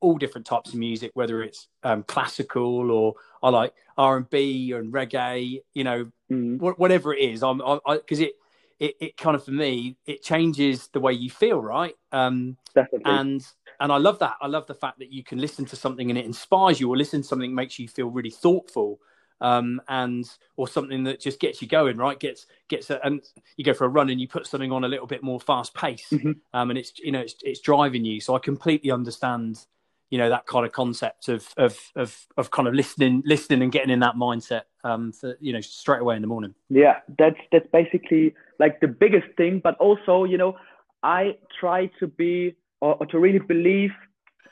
all 0.00 0.18
different 0.18 0.44
types 0.46 0.70
of 0.72 0.78
music, 0.78 1.12
whether 1.14 1.44
it's 1.44 1.68
um, 1.84 2.02
classical 2.02 2.90
or 2.90 3.14
I 3.40 3.50
like 3.50 3.72
R 3.96 4.16
and 4.16 4.28
B 4.28 4.72
and 4.72 4.92
reggae, 4.92 5.60
you 5.74 5.84
know, 5.84 6.10
Mhm. 6.30 6.58
wh- 6.58 6.78
whatever 6.78 7.14
it 7.14 7.20
is. 7.20 7.42
I'm 7.44 7.58
because 7.86 8.18
it, 8.18 8.32
it 8.80 8.94
it 9.00 9.16
kind 9.16 9.34
of 9.36 9.44
for 9.44 9.50
me 9.52 9.96
it 10.06 10.22
changes 10.22 10.88
the 10.88 11.00
way 11.00 11.12
you 11.12 11.30
feel, 11.30 11.60
right? 11.60 11.94
Um, 12.12 12.56
Definitely. 12.74 13.12
and 13.12 13.46
and 13.80 13.92
I 13.92 13.96
love 13.98 14.18
that. 14.20 14.36
I 14.40 14.46
love 14.46 14.66
the 14.66 14.74
fact 14.74 14.98
that 15.00 15.12
you 15.12 15.24
can 15.24 15.38
listen 15.38 15.64
to 15.66 15.76
something 15.76 16.08
and 16.10 16.18
it 16.18 16.24
inspires 16.24 16.80
you, 16.80 16.88
or 16.88 16.96
listen 16.96 17.22
to 17.22 17.26
something 17.26 17.54
makes 17.54 17.78
you 17.78 17.88
feel 17.88 18.08
really 18.08 18.30
thoughtful, 18.30 18.98
um, 19.40 19.80
and 19.88 20.24
or 20.56 20.68
something 20.68 21.02
that 21.04 21.20
just 21.20 21.40
gets 21.40 21.60
you 21.60 21.68
going, 21.68 21.96
right? 21.96 22.18
Gets 22.20 22.46
gets 22.68 22.90
a, 22.90 23.04
and 23.04 23.22
you 23.56 23.64
go 23.64 23.74
for 23.74 23.84
a 23.86 23.88
run 23.88 24.10
and 24.10 24.20
you 24.20 24.28
put 24.28 24.46
something 24.46 24.70
on 24.72 24.84
a 24.84 24.88
little 24.88 25.06
bit 25.06 25.22
more 25.22 25.40
fast 25.40 25.74
pace, 25.74 26.08
Mhm. 26.12 26.36
um, 26.54 26.70
and 26.70 26.78
it's 26.78 26.98
you 26.98 27.12
know 27.12 27.20
it's 27.20 27.34
it's 27.42 27.60
driving 27.60 28.04
you. 28.04 28.20
So 28.20 28.36
I 28.36 28.38
completely 28.38 28.90
understand, 28.90 29.66
you 30.12 30.18
know, 30.18 30.28
that 30.28 30.44
kind 30.44 30.66
of 30.66 30.72
concept 30.72 31.28
of 31.28 31.48
of 31.56 31.90
of 31.96 32.26
of 32.36 32.50
kind 32.50 32.68
of 32.68 32.74
listening 32.74 33.22
listening 33.24 33.62
and 33.62 33.72
getting 33.72 33.88
in 33.88 34.00
that 34.00 34.14
mindset, 34.14 34.64
um, 34.84 35.10
for 35.10 35.38
you 35.40 35.54
know 35.54 35.62
straight 35.62 36.02
away 36.02 36.16
in 36.16 36.20
the 36.20 36.28
morning. 36.28 36.54
Yeah, 36.68 36.96
that's 37.18 37.40
that's 37.50 37.66
basically 37.72 38.34
like 38.58 38.78
the 38.80 38.88
biggest 38.88 39.28
thing. 39.38 39.62
But 39.64 39.78
also, 39.78 40.24
you 40.24 40.36
know, 40.36 40.58
I 41.02 41.38
try 41.58 41.86
to 41.98 42.06
be 42.06 42.54
or, 42.82 42.96
or 43.00 43.06
to 43.06 43.18
really 43.18 43.38
believe 43.38 43.92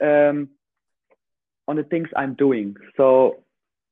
um, 0.01 0.49
on 1.69 1.77
the 1.77 1.85
things 1.85 2.09
I'm 2.17 2.33
doing. 2.37 2.75
So 2.97 3.45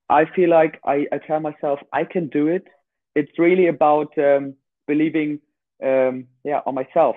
I 0.08 0.25
feel 0.25 0.48
like 0.48 0.80
I, 0.87 1.04
I 1.12 1.18
tell 1.18 1.40
myself 1.40 1.80
I 1.92 2.04
can 2.04 2.28
do 2.28 2.48
it. 2.48 2.64
It's 3.14 3.38
really 3.38 3.66
about 3.66 4.16
um, 4.16 4.54
believing, 4.87 5.40
um, 5.84 6.28
yeah, 6.44 6.60
on 6.64 6.75
myself. 6.75 7.16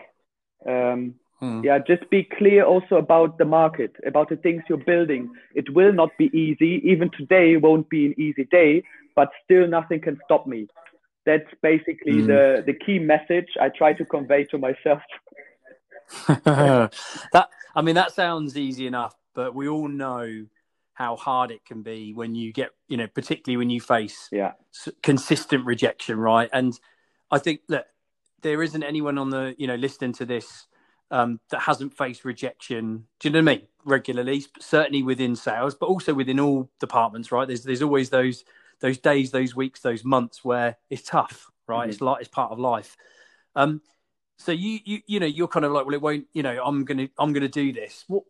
Um, 0.68 1.16
Hmm. 1.42 1.62
yeah, 1.64 1.80
just 1.80 2.08
be 2.12 2.24
clear 2.38 2.64
also 2.64 2.98
about 2.98 3.40
the 3.40 3.46
market, 3.46 3.96
about 4.06 4.30
the 4.30 4.36
things 4.36 4.62
you're 4.70 4.78
building. 4.78 5.28
It 5.56 5.74
will 5.74 5.92
not 5.92 6.10
be 6.20 6.26
easy. 6.38 6.82
Even 6.86 7.10
today 7.18 7.58
won't 7.58 7.90
be 7.90 8.06
an 8.06 8.16
easy 8.20 8.46
day, 8.52 8.84
but 9.16 9.30
still 9.44 9.68
nothing 9.68 10.02
can 10.02 10.20
stop 10.26 10.46
me. 10.46 10.68
That's 11.26 11.50
basically 11.64 12.22
Mm. 12.22 12.28
the, 12.28 12.64
the 12.68 12.74
key 12.74 13.00
message 13.00 13.48
I 13.60 13.70
try 13.70 13.94
to 13.94 14.06
convey 14.06 14.44
to 14.46 14.60
myself. 14.60 15.02
that 16.28 17.50
I 17.76 17.82
mean 17.82 17.96
that 17.96 18.12
sounds 18.12 18.58
easy 18.58 18.86
enough, 18.86 19.16
but 19.34 19.56
we 19.56 19.68
all 19.68 19.88
know 19.88 20.46
how 20.94 21.16
hard 21.16 21.52
it 21.52 21.66
can 21.66 21.82
be 21.82 22.14
when 22.14 22.36
you 22.36 22.54
get 22.54 22.72
you 22.88 22.98
know 22.98 23.08
particularly 23.08 23.58
when 23.58 23.70
you 23.72 23.82
face 23.82 24.30
Yeah. 24.32 24.52
consistent 25.02 25.66
rejection, 25.66 26.20
right? 26.20 26.50
And 26.54 26.80
I 27.32 27.40
think 27.40 27.62
that 27.70 27.88
there 28.42 28.62
isn't 28.62 28.84
anyone 28.84 29.18
on 29.18 29.30
the 29.32 29.56
you 29.58 29.68
know 29.68 29.76
listening 29.76 30.14
to 30.14 30.26
this 30.26 30.68
um, 31.12 31.40
that 31.50 31.62
hasn't 31.62 31.94
faced 31.96 32.26
rejection. 32.26 33.06
Do 33.20 33.28
you 33.28 33.34
know 33.34 33.40
what 33.44 33.52
I 33.52 33.56
mean? 33.58 33.68
Regularly, 33.86 34.46
certainly 34.60 35.04
within 35.04 35.36
sales, 35.36 35.76
but 35.76 35.88
also 35.88 36.14
within 36.14 36.40
all 36.40 36.70
departments, 36.80 37.32
right? 37.32 37.48
There's 37.48 37.64
there's 37.64 37.82
always 37.82 38.10
those 38.10 38.44
those 38.80 38.98
days, 38.98 39.32
those 39.32 39.56
weeks, 39.56 39.82
those 39.82 40.04
months 40.04 40.44
where 40.44 40.78
it's 40.90 41.04
tough, 41.04 41.52
right? 41.68 41.88
Mhm. 41.88 41.92
It's 41.92 42.02
like 42.02 42.22
it's 42.22 42.30
part 42.30 42.52
of 42.52 42.60
life. 42.60 42.98
Um, 43.56 43.82
so 44.38 44.52
you 44.52 44.80
you 44.86 45.02
you 45.06 45.20
know 45.20 45.26
you're 45.28 45.48
kind 45.48 45.66
of 45.66 45.72
like, 45.72 45.86
well, 45.86 45.96
it 45.96 46.02
won't. 46.02 46.26
You 46.34 46.44
know, 46.44 46.62
I'm 46.64 46.86
gonna 46.86 47.10
I'm 47.20 47.34
gonna 47.34 47.48
do 47.48 47.74
this. 47.74 48.06
What 48.08 48.24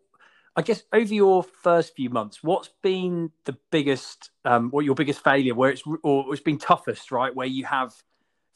I 0.56 0.62
guess 0.62 0.84
over 0.92 1.14
your 1.14 1.44
first 1.44 1.96
few 1.96 2.10
months, 2.10 2.44
what's 2.44 2.70
been 2.82 3.32
the 3.46 3.58
biggest, 3.72 4.32
um, 4.44 4.70
what 4.72 4.84
your 4.84 4.96
biggest 4.96 5.24
failure, 5.24 5.56
where 5.56 5.70
it's 5.72 5.84
or 6.04 6.34
it's 6.34 6.44
been 6.44 6.58
toughest, 6.58 7.12
right? 7.12 7.34
Where 7.34 7.48
you 7.48 7.64
have 7.66 7.94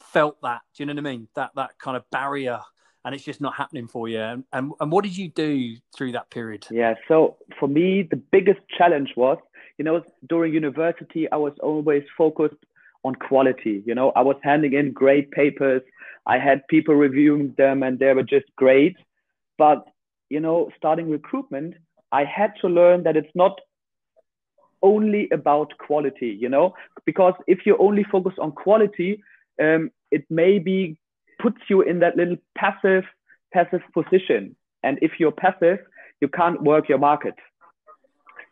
felt 0.00 0.40
that, 0.42 0.60
do 0.74 0.82
you 0.82 0.86
know 0.86 0.92
what 0.92 1.06
I 1.06 1.10
mean? 1.12 1.28
That 1.36 1.52
that 1.56 1.78
kind 1.78 1.96
of 1.96 2.04
barrier, 2.10 2.60
and 3.06 3.14
it's 3.14 3.24
just 3.24 3.40
not 3.40 3.54
happening 3.54 3.86
for 3.86 4.08
you. 4.08 4.20
And 4.20 4.44
and, 4.52 4.72
and 4.80 4.92
what 4.92 5.04
did 5.04 5.16
you 5.16 5.28
do 5.28 5.76
through 5.96 6.12
that 6.12 6.28
period? 6.30 6.66
Yeah. 6.70 6.94
So 7.06 7.36
for 7.58 7.68
me, 7.68 8.02
the 8.02 8.16
biggest 8.16 8.60
challenge 8.76 9.10
was, 9.16 9.38
you 9.78 9.84
know, 9.84 10.02
during 10.28 10.52
university, 10.52 11.30
I 11.30 11.36
was 11.36 11.52
always 11.62 12.02
focused 12.18 12.62
on 13.04 13.14
quality. 13.14 13.82
You 13.86 13.94
know, 13.94 14.10
I 14.16 14.22
was 14.22 14.36
handing 14.42 14.72
in 14.72 14.92
great 14.92 15.30
papers. 15.30 15.82
I 16.26 16.38
had 16.38 16.66
people 16.68 16.96
reviewing 16.96 17.54
them 17.56 17.84
and 17.84 17.98
they 18.00 18.12
were 18.12 18.24
just 18.24 18.46
great. 18.56 18.96
But, 19.56 19.84
you 20.28 20.40
know, 20.40 20.68
starting 20.76 21.08
recruitment, 21.08 21.74
I 22.10 22.24
had 22.24 22.54
to 22.62 22.66
learn 22.66 23.04
that 23.04 23.16
it's 23.16 23.34
not 23.36 23.60
only 24.82 25.28
about 25.32 25.72
quality, 25.78 26.36
you 26.40 26.48
know, 26.48 26.74
because 27.04 27.34
if 27.46 27.60
you 27.64 27.76
only 27.78 28.04
focus 28.10 28.34
on 28.40 28.50
quality, 28.50 29.22
um, 29.62 29.90
it 30.10 30.24
maybe 30.28 30.98
puts 31.40 31.58
you 31.68 31.82
in 31.82 32.00
that 32.00 32.16
little 32.16 32.36
passive, 32.56 33.04
passive 33.52 33.82
position. 33.92 34.56
And 34.82 34.98
if 35.02 35.12
you're 35.18 35.32
passive, 35.32 35.78
you 36.20 36.28
can't 36.28 36.62
work 36.62 36.88
your 36.88 36.98
market. 36.98 37.34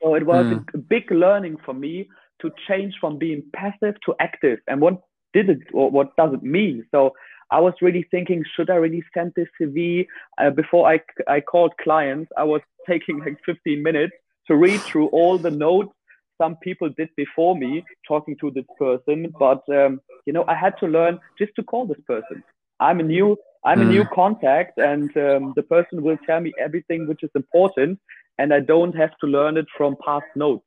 So 0.02 0.14
it 0.14 0.26
was 0.26 0.44
Mm. 0.46 0.74
a 0.74 0.78
big 0.78 1.10
learning 1.10 1.56
for 1.58 1.74
me 1.74 2.08
to 2.40 2.50
change 2.68 2.94
from 3.00 3.18
being 3.18 3.42
passive 3.52 3.94
to 4.04 4.14
active. 4.20 4.60
And 4.66 4.80
what 4.80 5.02
did 5.32 5.48
it, 5.48 5.60
or 5.72 5.90
what 5.90 6.14
does 6.16 6.34
it 6.34 6.42
mean? 6.42 6.86
So 6.90 7.14
I 7.50 7.60
was 7.60 7.74
really 7.80 8.02
thinking, 8.10 8.44
should 8.54 8.70
I 8.70 8.76
really 8.76 9.02
send 9.14 9.32
this 9.34 9.48
CV? 9.58 10.06
Uh, 10.38 10.50
before 10.50 10.90
I, 10.90 11.00
I 11.28 11.40
called 11.40 11.72
clients, 11.82 12.30
I 12.36 12.44
was 12.44 12.60
taking 12.88 13.20
like 13.20 13.38
15 13.46 13.82
minutes 13.82 14.14
to 14.46 14.56
read 14.56 14.80
through 14.90 15.08
all 15.08 15.38
the 15.38 15.50
notes 15.50 15.94
some 16.38 16.56
people 16.56 16.88
did 16.90 17.08
before 17.16 17.56
me 17.56 17.84
talking 18.06 18.36
to 18.40 18.50
this 18.50 18.64
person. 18.78 19.32
But, 19.38 19.62
um, 19.68 20.00
you 20.26 20.32
know, 20.32 20.44
I 20.48 20.54
had 20.54 20.74
to 20.80 20.86
learn 20.86 21.20
just 21.38 21.52
to 21.56 21.62
call 21.62 21.86
this 21.86 22.00
person. 22.06 22.42
I'm 22.80 23.00
a 23.00 23.02
new, 23.02 23.36
I'm 23.64 23.80
a 23.80 23.84
Mm. 23.84 23.88
new 23.88 24.04
contact 24.12 24.78
and 24.78 25.10
um, 25.16 25.52
the 25.56 25.62
person 25.62 26.02
will 26.02 26.18
tell 26.26 26.40
me 26.40 26.52
everything 26.60 27.06
which 27.08 27.22
is 27.22 27.30
important 27.34 27.98
and 28.38 28.52
I 28.52 28.60
don't 28.60 28.94
have 28.96 29.16
to 29.18 29.26
learn 29.26 29.56
it 29.56 29.66
from 29.76 29.96
past 30.04 30.26
notes. 30.36 30.64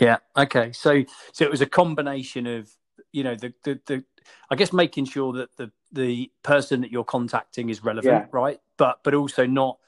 Yeah. 0.00 0.18
Okay. 0.36 0.72
So 0.72 1.04
so 1.32 1.44
it 1.44 1.50
was 1.50 1.60
a 1.60 1.66
combination 1.66 2.46
of 2.46 2.70
you 3.12 3.24
know 3.24 3.34
the 3.34 3.52
the, 3.64 3.80
the 3.86 4.04
I 4.50 4.54
guess 4.54 4.72
making 4.72 5.06
sure 5.06 5.32
that 5.32 5.56
the 5.56 5.72
the 5.92 6.30
person 6.42 6.82
that 6.82 6.92
you're 6.92 7.04
contacting 7.04 7.68
is 7.70 7.82
relevant, 7.82 8.04
Yeah. 8.04 8.26
right? 8.30 8.60
But 8.76 9.00
but 9.02 9.14
also 9.14 9.46
not 9.46 9.78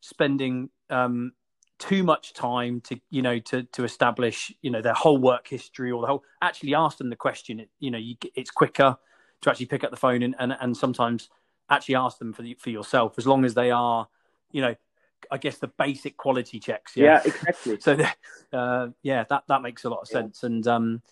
spending 0.00 0.70
um 0.90 1.32
too 1.78 2.02
much 2.02 2.32
time 2.32 2.80
to 2.80 3.00
you 3.10 3.22
know 3.22 3.38
to 3.38 3.62
to 3.64 3.84
establish 3.84 4.52
you 4.62 4.70
know 4.70 4.82
their 4.82 4.94
whole 4.94 5.18
work 5.18 5.48
history 5.48 5.90
or 5.90 6.00
the 6.00 6.06
whole 6.06 6.24
actually 6.40 6.74
ask 6.74 6.98
them 6.98 7.10
the 7.10 7.16
question 7.16 7.60
it, 7.60 7.70
you 7.78 7.90
know 7.90 7.98
you, 7.98 8.16
it's 8.34 8.50
quicker 8.50 8.96
to 9.42 9.50
actually 9.50 9.66
pick 9.66 9.84
up 9.84 9.90
the 9.90 9.96
phone 9.96 10.22
and, 10.22 10.34
and 10.38 10.56
and 10.60 10.76
sometimes 10.76 11.28
actually 11.68 11.94
ask 11.94 12.18
them 12.18 12.32
for 12.32 12.42
the, 12.42 12.54
for 12.54 12.70
yourself 12.70 13.14
as 13.18 13.26
long 13.26 13.44
as 13.44 13.54
they 13.54 13.70
are 13.70 14.08
you 14.50 14.60
know 14.60 14.74
i 15.30 15.38
guess 15.38 15.58
the 15.58 15.68
basic 15.68 16.16
quality 16.16 16.58
checks 16.58 16.96
Yeah, 16.96 17.20
exactly. 17.24 17.76
so 17.80 17.96
uh, 18.52 18.88
yeah 19.02 19.24
that 19.28 19.44
that 19.48 19.62
makes 19.62 19.84
a 19.84 19.90
lot 19.90 20.00
of 20.00 20.08
Yeah. 20.10 20.20
sense. 20.20 20.42
And 20.42 20.66
um 20.66 21.02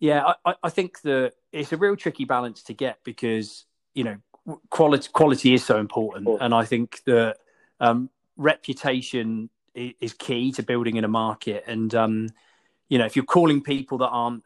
yeah 0.00 0.24
I, 0.44 0.50
I- 0.50 0.56
I 0.64 0.68
think 0.70 1.00
that 1.02 1.32
it's 1.52 1.72
a 1.72 1.76
real 1.76 1.96
tricky 1.96 2.24
balance 2.24 2.62
to 2.64 2.74
get 2.74 2.98
because 3.04 3.64
you 3.94 4.04
know 4.04 4.16
quality 4.70 5.08
quality 5.12 5.54
is 5.54 5.64
so 5.64 5.78
important. 5.78 6.28
And 6.40 6.54
i 6.54 6.64
think 6.64 7.02
that 7.06 7.38
um 7.80 8.10
reputation 8.36 9.50
is 9.74 10.12
key 10.14 10.52
to 10.52 10.62
building 10.62 10.96
in 10.96 11.04
a 11.04 11.08
market. 11.08 11.64
And 11.66 11.94
um 11.94 12.28
you 12.88 12.98
know 12.98 13.06
if 13.06 13.16
you're 13.16 13.24
calling 13.24 13.60
people 13.62 13.98
that 13.98 14.08
aren't 14.08 14.44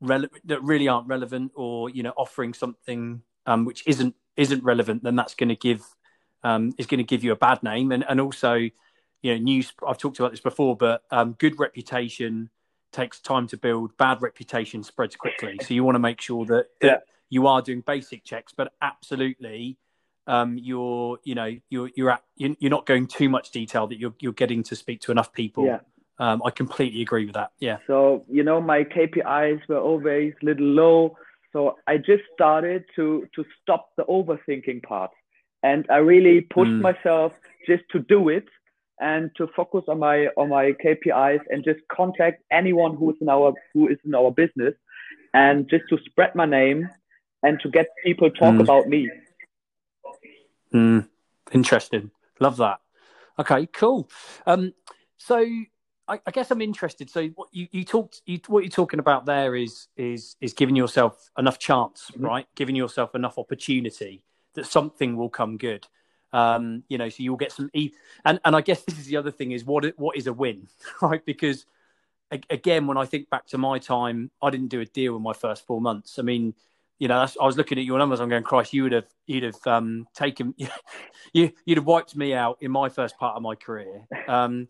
relevant 0.00 0.46
that 0.46 0.62
really 0.62 0.88
aren't 0.88 1.06
relevant 1.06 1.52
or 1.54 1.90
you 1.90 2.02
know 2.02 2.12
offering 2.16 2.54
something 2.54 3.22
um 3.46 3.64
which 3.64 3.82
isn't 3.86 4.14
isn't 4.36 4.62
relevant 4.64 5.02
then 5.02 5.14
that's 5.16 5.34
going 5.34 5.48
to 5.48 5.56
give 5.56 5.82
um 6.42 6.72
is 6.78 6.86
going 6.86 6.98
to 6.98 7.04
give 7.04 7.22
you 7.22 7.32
a 7.32 7.36
bad 7.36 7.62
name 7.62 7.92
and 7.92 8.04
and 8.08 8.20
also 8.20 8.54
you 8.54 8.72
know 9.24 9.36
news 9.36 9.72
i've 9.86 9.98
talked 9.98 10.18
about 10.18 10.30
this 10.30 10.40
before 10.40 10.74
but 10.76 11.02
um 11.10 11.32
good 11.38 11.58
reputation 11.58 12.48
takes 12.92 13.20
time 13.20 13.46
to 13.46 13.56
build 13.56 13.96
bad 13.98 14.20
reputation 14.22 14.82
spreads 14.82 15.14
quickly 15.16 15.58
so 15.60 15.74
you 15.74 15.84
want 15.84 15.94
to 15.94 16.00
make 16.00 16.20
sure 16.20 16.44
that, 16.46 16.66
that 16.80 16.86
Yeah. 16.86 16.96
you 17.28 17.46
are 17.46 17.60
doing 17.60 17.82
basic 17.82 18.24
checks 18.24 18.52
but 18.56 18.72
absolutely 18.80 19.76
um 20.26 20.56
you're 20.58 21.18
you 21.24 21.34
know 21.34 21.54
you're 21.68 21.90
you're 21.94 22.10
at 22.10 22.24
you're 22.36 22.56
you're 22.58 22.70
not 22.70 22.86
going 22.86 23.06
too 23.06 23.28
much 23.28 23.50
detail 23.50 23.86
that 23.88 23.98
you're 23.98 24.14
you're 24.18 24.32
getting 24.32 24.62
to 24.64 24.74
speak 24.76 25.00
to 25.02 25.12
enough 25.12 25.32
people 25.32 25.66
Yeah. 25.66 25.80
Um 26.20 26.40
i 26.44 26.50
completely 26.50 27.02
agree 27.02 27.24
with 27.26 27.34
that 27.34 27.50
yeah 27.58 27.78
So, 27.86 28.24
you 28.28 28.44
know, 28.44 28.60
my 28.60 28.84
KPIs 28.84 29.60
were 29.68 29.78
always 29.78 30.32
a 30.42 30.44
little 30.44 30.66
low. 30.66 31.16
So 31.52 31.76
I 31.86 31.96
just 31.96 32.22
started 32.32 32.84
to 32.96 33.26
to 33.34 33.44
stop 33.60 33.90
the 33.96 34.04
overthinking 34.04 34.84
part, 34.84 35.10
and 35.62 35.84
I 35.90 35.96
really 35.96 36.42
pushed 36.42 36.70
mm. 36.70 36.80
myself 36.80 37.32
just 37.66 37.82
to 37.92 37.98
do 37.98 38.28
it 38.28 38.46
and 39.00 39.30
to 39.38 39.48
focus 39.56 39.84
on 39.88 39.98
my 39.98 40.28
on 40.36 40.48
my 40.50 40.72
KPIs 40.84 41.40
and 41.50 41.64
just 41.64 41.80
contact 41.90 42.44
anyone 42.52 42.96
who 42.96 43.10
is 43.10 43.16
in 43.20 43.28
our 43.28 43.52
who 43.74 43.88
is 43.88 43.98
in 44.04 44.14
our 44.14 44.30
business, 44.30 44.74
and 45.34 45.68
just 45.68 45.84
to 45.88 45.98
spread 46.08 46.32
my 46.36 46.46
name 46.46 46.88
and 47.42 47.58
to 47.62 47.68
get 47.68 47.86
people 48.04 48.30
talk 48.30 48.54
mm. 48.54 48.60
about 48.60 48.86
me. 48.86 49.10
Mm. 50.72 51.08
Interesting. 51.52 52.12
Love 52.38 52.58
that. 52.58 52.78
Okay, 53.38 53.66
cool. 53.66 54.08
Um, 54.46 54.72
so 55.18 55.44
I, 56.10 56.20
I, 56.26 56.30
guess 56.32 56.50
I'm 56.50 56.60
interested. 56.60 57.08
So 57.08 57.28
what 57.28 57.48
you, 57.52 57.68
you 57.70 57.84
talked, 57.84 58.22
you, 58.26 58.40
what 58.48 58.64
you're 58.64 58.70
talking 58.70 58.98
about 58.98 59.26
there 59.26 59.54
is 59.54 59.86
is 59.96 60.36
is 60.40 60.52
giving 60.52 60.76
yourself 60.76 61.30
enough 61.38 61.58
chance, 61.58 62.10
mm-hmm. 62.12 62.24
right? 62.24 62.46
Giving 62.56 62.74
yourself 62.74 63.14
enough 63.14 63.38
opportunity 63.38 64.22
that 64.54 64.66
something 64.66 65.16
will 65.16 65.30
come 65.30 65.56
good. 65.56 65.86
Um, 66.32 66.84
you 66.88 66.98
know, 66.98 67.08
so 67.08 67.22
you'll 67.22 67.36
get 67.36 67.52
some. 67.52 67.70
E- 67.72 67.92
and 68.24 68.40
and 68.44 68.56
I 68.56 68.60
guess 68.60 68.82
this 68.82 68.98
is 68.98 69.06
the 69.06 69.16
other 69.16 69.30
thing 69.30 69.52
is 69.52 69.64
what 69.64 69.86
what 69.96 70.16
is 70.16 70.26
a 70.26 70.32
win, 70.32 70.68
right? 71.02 71.24
Because 71.24 71.64
again, 72.50 72.86
when 72.86 72.96
I 72.96 73.06
think 73.06 73.30
back 73.30 73.46
to 73.48 73.58
my 73.58 73.78
time, 73.78 74.30
I 74.42 74.50
didn't 74.50 74.68
do 74.68 74.80
a 74.80 74.86
deal 74.86 75.16
in 75.16 75.22
my 75.22 75.32
first 75.32 75.66
four 75.66 75.80
months. 75.80 76.18
I 76.18 76.22
mean, 76.22 76.54
you 76.98 77.08
know, 77.08 77.26
I 77.40 77.46
was 77.46 77.56
looking 77.56 77.78
at 77.78 77.84
your 77.84 77.98
numbers. 77.98 78.20
I'm 78.20 78.28
going, 78.28 78.42
Christ, 78.42 78.72
you 78.72 78.84
would 78.84 78.92
have, 78.92 79.06
you'd 79.26 79.42
have 79.42 79.66
um, 79.66 80.06
taken, 80.14 80.54
you, 81.32 81.50
you'd 81.64 81.78
have 81.78 81.86
wiped 81.86 82.14
me 82.14 82.34
out 82.34 82.58
in 82.60 82.70
my 82.70 82.88
first 82.88 83.18
part 83.18 83.36
of 83.36 83.42
my 83.42 83.54
career. 83.54 84.06
Um, 84.28 84.68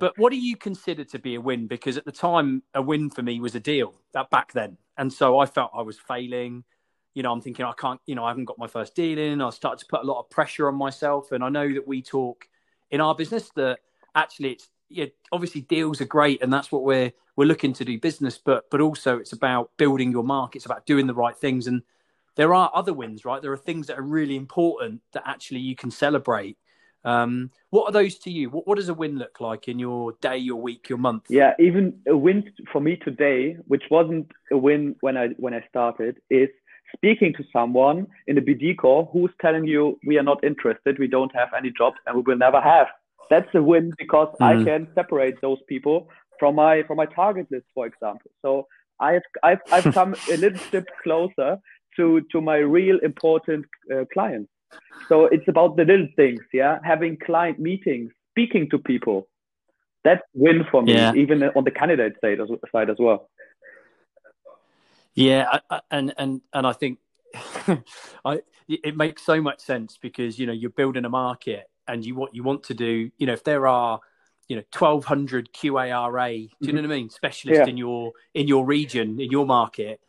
but 0.00 0.18
what 0.18 0.30
do 0.30 0.38
you 0.38 0.56
consider 0.56 1.04
to 1.04 1.18
be 1.18 1.36
a 1.36 1.40
win? 1.40 1.66
Because 1.66 1.96
at 1.96 2.04
the 2.04 2.12
time, 2.12 2.62
a 2.74 2.82
win 2.82 3.10
for 3.10 3.22
me 3.22 3.38
was 3.38 3.54
a 3.54 3.60
deal 3.60 3.94
that 4.14 4.30
back 4.30 4.52
then, 4.52 4.76
and 4.96 5.12
so 5.12 5.38
I 5.38 5.46
felt 5.46 5.70
I 5.74 5.82
was 5.82 5.98
failing. 5.98 6.64
You 7.14 7.22
know, 7.22 7.32
I'm 7.32 7.40
thinking 7.40 7.64
I 7.64 7.72
can't. 7.78 8.00
You 8.06 8.14
know, 8.14 8.24
I 8.24 8.28
haven't 8.28 8.46
got 8.46 8.58
my 8.58 8.66
first 8.66 8.94
deal 8.96 9.18
in. 9.18 9.40
I 9.40 9.50
started 9.50 9.78
to 9.80 9.86
put 9.86 10.02
a 10.02 10.06
lot 10.06 10.18
of 10.18 10.30
pressure 10.30 10.66
on 10.68 10.74
myself, 10.74 11.30
and 11.32 11.44
I 11.44 11.48
know 11.50 11.72
that 11.74 11.86
we 11.86 12.02
talk 12.02 12.48
in 12.90 13.00
our 13.00 13.14
business 13.14 13.50
that 13.56 13.78
actually 14.14 14.52
it's 14.52 14.68
yeah, 14.88 15.06
obviously 15.30 15.60
deals 15.60 16.00
are 16.00 16.06
great, 16.06 16.42
and 16.42 16.52
that's 16.52 16.72
what 16.72 16.82
we're 16.82 17.12
we're 17.36 17.44
looking 17.44 17.72
to 17.74 17.84
do 17.84 17.98
business. 17.98 18.38
But 18.38 18.70
but 18.70 18.80
also 18.80 19.18
it's 19.18 19.32
about 19.32 19.70
building 19.76 20.10
your 20.10 20.24
market. 20.24 20.58
It's 20.58 20.66
about 20.66 20.86
doing 20.86 21.06
the 21.06 21.14
right 21.14 21.36
things, 21.36 21.66
and 21.66 21.82
there 22.36 22.54
are 22.54 22.70
other 22.74 22.92
wins, 22.92 23.24
right? 23.24 23.40
There 23.40 23.52
are 23.52 23.56
things 23.56 23.86
that 23.86 23.98
are 23.98 24.02
really 24.02 24.36
important 24.36 25.02
that 25.12 25.22
actually 25.26 25.60
you 25.60 25.76
can 25.76 25.90
celebrate 25.90 26.56
um, 27.04 27.50
what 27.70 27.88
are 27.88 27.92
those 27.92 28.18
to 28.20 28.30
you? 28.30 28.50
What, 28.50 28.66
what 28.66 28.76
does 28.76 28.88
a 28.88 28.94
win 28.94 29.18
look 29.18 29.40
like 29.40 29.68
in 29.68 29.78
your 29.78 30.12
day, 30.20 30.36
your 30.36 30.60
week, 30.60 30.88
your 30.88 30.98
month? 30.98 31.24
Yeah, 31.28 31.54
even 31.58 32.00
a 32.06 32.16
win 32.16 32.52
for 32.72 32.80
me 32.80 32.96
today, 32.96 33.56
which 33.66 33.84
wasn't 33.90 34.30
a 34.50 34.58
win 34.58 34.96
when 35.00 35.16
I 35.16 35.28
when 35.38 35.54
I 35.54 35.64
started, 35.68 36.18
is 36.30 36.48
speaking 36.94 37.32
to 37.34 37.44
someone 37.52 38.06
in 38.26 38.36
a 38.36 38.40
BD 38.40 38.76
call 38.76 39.08
who's 39.12 39.30
telling 39.40 39.66
you 39.66 39.98
we 40.06 40.18
are 40.18 40.22
not 40.22 40.42
interested, 40.44 40.98
we 40.98 41.06
don't 41.06 41.34
have 41.34 41.48
any 41.56 41.72
jobs, 41.76 41.96
and 42.06 42.16
we 42.16 42.22
will 42.22 42.38
never 42.38 42.60
have. 42.60 42.88
That's 43.30 43.48
a 43.54 43.62
win 43.62 43.92
because 43.96 44.34
mm. 44.40 44.46
I 44.46 44.64
can 44.64 44.88
separate 44.94 45.40
those 45.40 45.58
people 45.68 46.08
from 46.38 46.56
my 46.56 46.82
from 46.82 46.96
my 46.96 47.06
target 47.06 47.46
list, 47.50 47.66
for 47.74 47.86
example. 47.86 48.30
So 48.42 48.66
I've 48.98 49.22
I've 49.42 49.60
I've 49.72 49.94
come 49.94 50.14
a 50.30 50.36
little 50.36 50.58
step 50.58 50.86
closer 51.02 51.58
to 51.96 52.20
to 52.32 52.40
my 52.40 52.56
real 52.56 52.98
important 52.98 53.66
uh, 53.92 54.04
clients. 54.12 54.49
So 55.08 55.26
it's 55.26 55.48
about 55.48 55.76
the 55.76 55.84
little 55.84 56.08
things, 56.16 56.40
yeah. 56.52 56.78
Having 56.84 57.18
client 57.18 57.58
meetings, 57.58 58.12
speaking 58.30 58.70
to 58.70 58.78
people. 58.78 59.28
That's 60.02 60.22
win 60.32 60.64
for 60.70 60.82
me, 60.82 60.94
yeah. 60.94 61.12
even 61.14 61.42
on 61.42 61.64
the 61.64 61.70
candidate 61.70 62.14
side 62.22 62.40
as, 62.40 62.48
side 62.72 62.88
as 62.88 62.96
well. 62.98 63.28
Yeah, 65.14 65.58
I, 65.68 65.80
and 65.90 66.14
and 66.16 66.40
and 66.54 66.66
I 66.66 66.72
think 66.72 66.98
I 68.24 68.40
it 68.68 68.96
makes 68.96 69.22
so 69.22 69.42
much 69.42 69.60
sense 69.60 69.98
because 70.00 70.38
you 70.38 70.46
know 70.46 70.52
you're 70.52 70.70
building 70.70 71.04
a 71.04 71.10
market 71.10 71.68
and 71.86 72.04
you 72.04 72.14
what 72.14 72.34
you 72.34 72.42
want 72.42 72.62
to 72.64 72.74
do. 72.74 73.10
You 73.18 73.26
know, 73.26 73.34
if 73.34 73.44
there 73.44 73.66
are 73.66 74.00
you 74.48 74.56
know 74.56 74.62
1200 74.76 75.52
QARA, 75.52 76.28
do 76.34 76.40
you 76.40 76.48
mm-hmm. 76.48 76.76
know 76.76 76.82
what 76.82 76.84
I 76.84 76.96
mean? 76.96 77.10
Specialist 77.10 77.58
yeah. 77.58 77.66
in 77.66 77.76
your 77.76 78.12
in 78.32 78.48
your 78.48 78.64
region 78.64 79.20
in 79.20 79.30
your 79.30 79.44
market, 79.44 80.00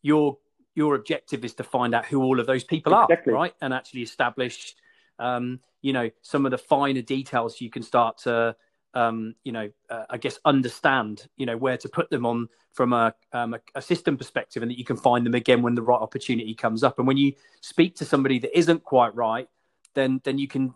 you're 0.00 0.38
your 0.74 0.94
objective 0.94 1.44
is 1.44 1.54
to 1.54 1.64
find 1.64 1.94
out 1.94 2.04
who 2.04 2.22
all 2.22 2.40
of 2.40 2.46
those 2.46 2.64
people 2.64 2.92
exactly. 3.02 3.32
are, 3.32 3.36
right? 3.36 3.54
And 3.60 3.72
actually 3.72 4.02
establish, 4.02 4.74
um, 5.18 5.60
you 5.82 5.92
know, 5.92 6.10
some 6.22 6.44
of 6.44 6.50
the 6.50 6.58
finer 6.58 7.02
details 7.02 7.60
you 7.60 7.70
can 7.70 7.82
start 7.82 8.18
to, 8.18 8.56
um, 8.94 9.34
you 9.44 9.52
know, 9.52 9.70
uh, 9.90 10.04
I 10.10 10.18
guess 10.18 10.38
understand, 10.44 11.28
you 11.36 11.46
know, 11.46 11.56
where 11.56 11.76
to 11.76 11.88
put 11.88 12.10
them 12.10 12.26
on 12.26 12.48
from 12.72 12.92
a, 12.92 13.14
um, 13.32 13.54
a, 13.54 13.60
a, 13.76 13.82
system 13.82 14.16
perspective, 14.16 14.62
and 14.62 14.70
that 14.70 14.78
you 14.78 14.84
can 14.84 14.96
find 14.96 15.24
them 15.24 15.34
again 15.34 15.62
when 15.62 15.76
the 15.76 15.82
right 15.82 16.00
opportunity 16.00 16.54
comes 16.54 16.82
up. 16.82 16.98
And 16.98 17.06
when 17.06 17.16
you 17.16 17.32
speak 17.60 17.94
to 17.96 18.04
somebody 18.04 18.40
that 18.40 18.56
isn't 18.56 18.82
quite 18.82 19.14
right, 19.14 19.48
then 19.94 20.20
then 20.24 20.38
you 20.38 20.48
can 20.48 20.74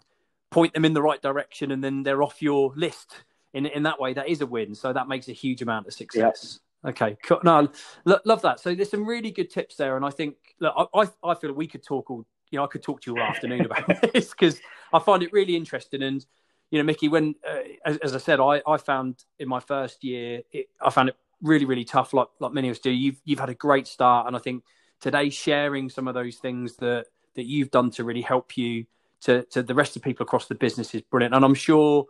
point 0.50 0.74
them 0.74 0.84
in 0.84 0.94
the 0.94 1.02
right 1.02 1.20
direction, 1.20 1.72
and 1.72 1.82
then 1.82 2.04
they're 2.04 2.22
off 2.22 2.40
your 2.40 2.72
list. 2.76 3.24
In 3.52 3.66
in 3.66 3.82
that 3.82 4.00
way, 4.00 4.14
that 4.14 4.28
is 4.28 4.40
a 4.40 4.46
win. 4.46 4.76
So 4.76 4.92
that 4.92 5.08
makes 5.08 5.28
a 5.28 5.32
huge 5.32 5.60
amount 5.60 5.88
of 5.88 5.94
success. 5.94 6.60
Okay, 6.86 7.16
cool. 7.24 7.40
No, 7.42 7.68
lo- 8.04 8.20
love 8.24 8.42
that. 8.42 8.60
So 8.60 8.74
there's 8.74 8.90
some 8.90 9.06
really 9.06 9.30
good 9.30 9.50
tips 9.50 9.76
there, 9.76 9.96
and 9.96 10.04
I 10.04 10.10
think 10.10 10.36
look, 10.60 10.74
I, 10.76 11.00
I, 11.00 11.30
I 11.30 11.34
feel 11.34 11.52
we 11.52 11.66
could 11.66 11.82
talk 11.82 12.10
all. 12.10 12.24
You 12.50 12.58
know, 12.58 12.64
I 12.64 12.68
could 12.68 12.82
talk 12.82 13.02
to 13.02 13.10
you 13.10 13.20
all 13.20 13.26
afternoon 13.26 13.66
about 13.66 13.86
this 14.12 14.30
because 14.30 14.60
I 14.92 14.98
find 15.00 15.22
it 15.22 15.32
really 15.32 15.56
interesting. 15.56 16.02
And 16.02 16.24
you 16.70 16.78
know, 16.78 16.84
Mickey, 16.84 17.08
when 17.08 17.34
uh, 17.46 17.58
as, 17.84 17.98
as, 17.98 18.14
I 18.14 18.18
said, 18.18 18.40
I, 18.40 18.62
I 18.66 18.76
found 18.78 19.24
in 19.38 19.48
my 19.48 19.60
first 19.60 20.02
year, 20.04 20.42
it, 20.52 20.66
I 20.80 20.90
found 20.90 21.10
it 21.10 21.16
really 21.42 21.64
really 21.64 21.84
tough, 21.84 22.12
like 22.12 22.28
like 22.38 22.52
many 22.52 22.68
of 22.68 22.76
us 22.76 22.78
do. 22.78 22.90
You've 22.90 23.20
you've 23.24 23.40
had 23.40 23.50
a 23.50 23.54
great 23.54 23.86
start, 23.86 24.26
and 24.26 24.36
I 24.36 24.38
think 24.38 24.62
today 25.00 25.30
sharing 25.30 25.88
some 25.90 26.06
of 26.08 26.14
those 26.14 26.36
things 26.36 26.76
that 26.76 27.06
that 27.34 27.46
you've 27.46 27.70
done 27.70 27.90
to 27.90 28.04
really 28.04 28.22
help 28.22 28.56
you 28.56 28.86
to 29.22 29.42
to 29.50 29.62
the 29.62 29.74
rest 29.74 29.96
of 29.96 30.02
people 30.02 30.24
across 30.24 30.46
the 30.46 30.54
business 30.54 30.94
is 30.94 31.02
brilliant. 31.02 31.34
And 31.34 31.44
I'm 31.44 31.54
sure 31.54 32.06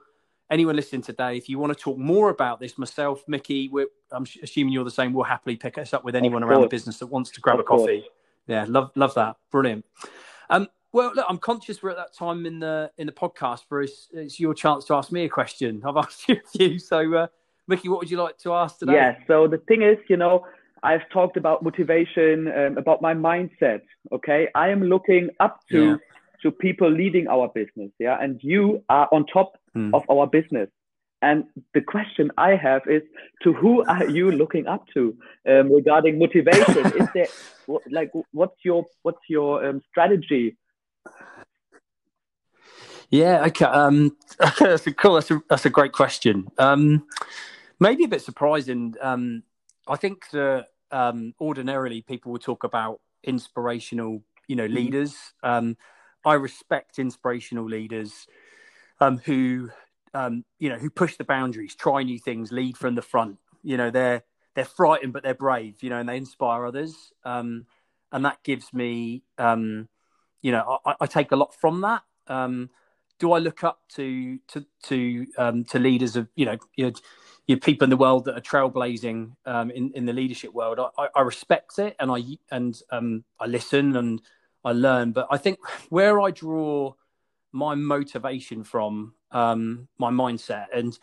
anyone 0.51 0.77
listening 0.77 1.03
today, 1.03 1.37
if 1.37 1.49
you 1.49 1.59
want 1.59 1.77
to 1.77 1.79
talk 1.79 1.99
more 1.99 2.31
about 2.31 2.61
this, 2.61 2.79
myself, 2.79 3.23
Mickey, 3.27 3.71
I'm 4.11 4.27
assuming 4.43 4.73
you're 4.73 4.85
the 4.85 4.91
same. 4.91 5.13
We'll 5.13 5.25
happily 5.25 5.57
pick 5.57 5.79
us 5.79 5.93
up 5.93 6.05
with 6.05 6.17
anyone 6.17 6.43
around 6.43 6.63
the 6.63 6.69
business 6.69 6.99
that 6.99 7.07
wants 7.07 7.31
to 7.33 7.41
grab 7.41 7.57
of 7.57 7.61
a 7.61 7.65
coffee. 7.65 8.01
Course. 8.01 8.13
Yeah, 8.47 8.65
love 8.69 8.91
love 8.95 9.15
that. 9.15 9.37
Brilliant. 9.51 9.85
Um, 10.49 10.69
well, 10.93 11.13
look, 11.15 11.27
I'm 11.29 11.39
conscious 11.39 11.83
we're 11.83 11.91
at 11.91 11.97
that 11.97 12.15
time 12.15 12.47
in 12.47 12.59
the 12.59 12.91
in 12.97 13.07
the 13.07 13.13
podcast 13.13 13.65
where 13.69 13.83
it's, 13.83 14.09
it's 14.13 14.41
your 14.41 14.55
chance 14.55 14.85
to 14.87 14.95
ask 14.95 15.13
me 15.13 15.25
a 15.25 15.29
question. 15.29 15.83
I've 15.87 15.97
asked 15.97 16.29
you 16.29 16.37
a 16.37 16.49
few, 16.59 16.79
so 16.79 17.15
uh, 17.15 17.27
Mickey, 17.67 17.89
what 17.89 17.99
would 18.01 18.11
you 18.11 18.21
like 18.21 18.39
to 18.39 18.55
ask 18.55 18.79
today? 18.79 18.95
Yeah. 18.95 19.17
So 19.27 19.47
the 19.47 19.59
thing 19.59 19.83
is, 19.83 19.99
you 20.09 20.17
know, 20.17 20.47
I've 20.83 21.09
talked 21.11 21.37
about 21.37 21.63
motivation, 21.63 22.49
um, 22.49 22.79
about 22.79 23.03
my 23.03 23.13
mindset. 23.13 23.83
Okay, 24.13 24.49
I 24.55 24.71
am 24.71 24.85
looking 24.85 25.29
up 25.41 25.61
to 25.71 25.85
yeah. 25.85 25.97
To 26.42 26.51
people 26.51 26.90
leading 26.90 27.29
our 27.29 27.48
business. 27.48 27.90
Yeah, 27.98 28.18
and 28.20 28.40
you 28.42 28.85
are 28.88 29.09
on 29.12 29.27
top 29.27 29.59
mm. 29.77 29.92
of 29.94 30.03
our 30.11 30.27
business. 30.27 30.68
And 31.20 31.44
the 31.74 31.81
question 31.81 32.31
I 32.38 32.55
have 32.55 32.83
is, 32.87 33.03
to 33.42 33.53
who 33.53 33.85
are 33.85 34.09
you 34.09 34.31
looking 34.31 34.68
up 34.68 34.87
to 34.94 35.16
um, 35.48 35.72
regarding 35.72 36.18
motivation? 36.18 36.87
is 36.87 37.09
there 37.14 37.27
like 37.90 38.12
what's 38.33 38.64
your 38.64 38.87
what's 39.03 39.22
your 39.29 39.66
um, 39.66 39.83
strategy? 39.90 40.57
Yeah, 43.11 43.44
okay. 43.46 43.64
Um, 43.64 44.16
that's 44.61 44.87
a 44.87 44.92
cool. 44.92 45.14
That's 45.14 45.31
a 45.31 45.42
that's 45.48 45.66
a 45.66 45.70
great 45.70 45.92
question. 45.92 46.48
Um, 46.59 47.07
maybe 47.81 48.05
a 48.05 48.09
bit 48.09 48.22
surprising. 48.22 48.94
Um, 49.01 49.42
I 49.88 49.96
think 49.96 50.31
that 50.31 50.66
um, 50.90 51.35
ordinarily 51.40 52.03
people 52.03 52.33
will 52.33 52.38
talk 52.38 52.64
about 52.64 53.01
inspirational, 53.24 54.22
you 54.46 54.57
know, 54.57 54.64
mm-hmm. 54.64 54.74
leaders. 54.74 55.16
Um, 55.42 55.77
I 56.29 56.35
respect 56.35 56.99
inspirational 56.99 57.64
leaders 57.64 58.27
um, 59.01 59.17
who 59.17 59.71
um, 60.12 60.45
you 60.59 60.69
know 60.69 60.77
who 60.77 60.91
push 60.91 61.17
the 61.17 61.25
boundaries, 61.25 61.75
try 61.75 62.03
new 62.03 62.19
things, 62.19 62.53
lead 62.53 62.77
from 62.77 62.95
the 62.95 63.03
front. 63.03 63.38
You 63.62 63.79
know 63.79 63.91
they're 63.91 64.23
they're 64.55 64.67
frightened 64.67 65.14
but 65.14 65.23
they're 65.23 65.33
brave. 65.33 65.83
You 65.83 65.88
know, 65.88 65.99
and 66.01 66.09
they 66.09 66.19
inspire 66.19 66.67
others, 66.67 67.12
um, 67.25 67.64
and 68.12 68.27
that 68.27 68.43
gives 68.43 68.75
me 68.75 69.23
um, 69.38 69.88
you 70.43 70.53
know 70.53 70.79
I, 70.85 70.97
I, 71.01 71.07
take 71.07 71.33
a 71.33 71.37
lot 71.37 71.55
from 71.55 71.81
that. 71.81 72.03
Um, 72.27 72.69
do 73.19 73.33
I 73.33 73.38
look 73.38 73.64
up 73.64 73.81
to 73.95 74.38
to 74.49 74.67
to 74.85 75.27
um, 75.38 75.64
to 75.64 75.79
leaders 75.79 76.14
of 76.14 76.29
you 76.37 76.45
know 76.45 76.59
you 76.77 76.87
know, 76.87 76.93
you 77.47 77.57
know, 77.57 77.61
people 77.61 77.85
in 77.85 77.91
the 77.91 77.97
world 77.97 78.27
that 78.27 78.37
are 78.37 78.43
trailblazing 78.43 79.33
in 79.47 79.93
in 79.95 80.05
the 80.05 80.12
leadership 80.12 80.53
world? 80.53 80.79
I, 80.99 81.09
I 81.14 81.23
respect 81.23 81.79
it 81.79 81.97
and 81.99 82.11
I 82.11 82.21
and 82.51 82.77
I 83.41 83.47
listen 83.47 83.97
and 83.97 84.21
I 84.64 84.73
learn, 84.73 85.12
but 85.12 85.27
I 85.31 85.38
think 85.38 85.59
where 85.88 86.21
I 86.21 86.31
draw 86.31 86.94
my 87.53 87.75
motivation 87.75 88.64
from, 88.64 89.14
um, 89.31 89.88
my 89.99 90.11
mindset. 90.11 90.66
And 90.75 90.99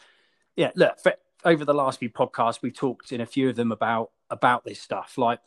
yeah, 0.55 0.71
look, 0.75 0.99
for, 0.99 1.13
over 1.43 1.65
the 1.65 1.73
last 1.73 1.99
few 1.99 2.09
podcasts, 2.09 2.61
we've 2.61 2.75
talked 2.75 3.11
in 3.11 3.21
a 3.21 3.25
few 3.25 3.49
of 3.49 3.55
them 3.55 3.71
about 3.71 4.11
about 4.29 4.65
this 4.65 4.81
stuff. 4.81 5.17
Like 5.17 5.39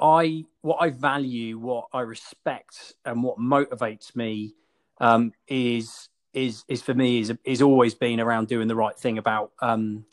I, 0.00 0.44
what 0.62 0.78
I 0.80 0.90
value, 0.90 1.58
what 1.58 1.86
I 1.92 2.00
respect, 2.00 2.94
and 3.04 3.22
what 3.22 3.38
motivates 3.38 4.14
me 4.14 4.54
um, 5.00 5.32
is 5.46 6.08
is 6.34 6.64
is 6.68 6.82
for 6.82 6.94
me 6.94 7.20
is 7.20 7.32
is 7.44 7.62
always 7.62 7.94
being 7.94 8.20
around 8.20 8.48
doing 8.48 8.68
the 8.68 8.76
right 8.76 8.96
thing 8.96 9.18
about 9.18 9.52
um, 9.60 10.04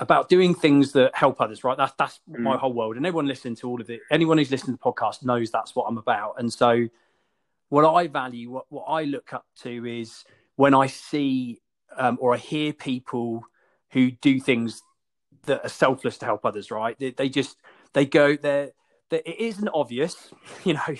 about 0.00 0.30
doing 0.30 0.54
things 0.54 0.92
that 0.92 1.14
help 1.14 1.40
others. 1.40 1.62
Right, 1.62 1.76
that's 1.76 1.92
that's 1.98 2.18
mm. 2.28 2.38
my 2.38 2.56
whole 2.56 2.72
world, 2.72 2.96
and 2.96 3.06
everyone 3.06 3.26
listening 3.26 3.54
to 3.56 3.68
all 3.68 3.80
of 3.80 3.88
it, 3.90 4.00
anyone 4.10 4.38
who's 4.38 4.50
listening 4.50 4.76
to 4.76 4.82
the 4.82 4.90
podcast 4.90 5.24
knows 5.24 5.50
that's 5.50 5.76
what 5.76 5.84
I'm 5.84 5.98
about. 5.98 6.34
And 6.38 6.52
so, 6.52 6.88
what 7.68 7.84
I 7.84 8.08
value, 8.08 8.50
what 8.50 8.64
what 8.70 8.84
I 8.84 9.04
look 9.04 9.32
up 9.32 9.46
to, 9.62 9.86
is 9.86 10.24
when 10.56 10.74
I 10.74 10.88
see 10.88 11.60
um, 11.96 12.18
or 12.20 12.34
I 12.34 12.38
hear 12.38 12.72
people 12.72 13.44
who 13.90 14.10
do 14.10 14.40
things 14.40 14.82
that 15.44 15.64
are 15.64 15.68
selfless 15.68 16.18
to 16.18 16.24
help 16.24 16.44
others. 16.44 16.70
Right, 16.70 16.98
they, 16.98 17.10
they 17.10 17.28
just 17.28 17.56
they 17.92 18.06
go 18.06 18.36
there. 18.36 18.70
It 19.10 19.40
isn't 19.40 19.68
obvious, 19.74 20.32
you 20.64 20.74
know. 20.74 20.96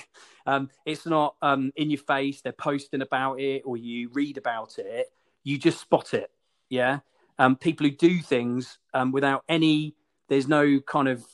Um, 0.47 0.71
it's 0.85 1.07
not 1.07 1.37
um, 1.43 1.73
in 1.77 1.91
your 1.91 2.01
face. 2.01 2.43
They're 2.43 2.53
posting 2.53 3.03
about 3.03 3.41
it, 3.41 3.63
or 3.65 3.77
you 3.77 4.11
read 4.13 4.37
about 4.37 4.79
it. 4.79 5.07
You 5.43 5.59
just 5.59 5.81
spot 5.81 6.13
it. 6.13 6.31
Yeah. 6.69 7.01
Um, 7.41 7.57
people 7.57 7.87
who 7.87 7.93
do 7.93 8.21
things 8.21 8.79
um, 8.95 9.13
without 9.13 9.45
any, 9.49 9.97
there's 10.29 10.49
no 10.49 10.81
kind 10.83 11.09
of, 11.09 11.27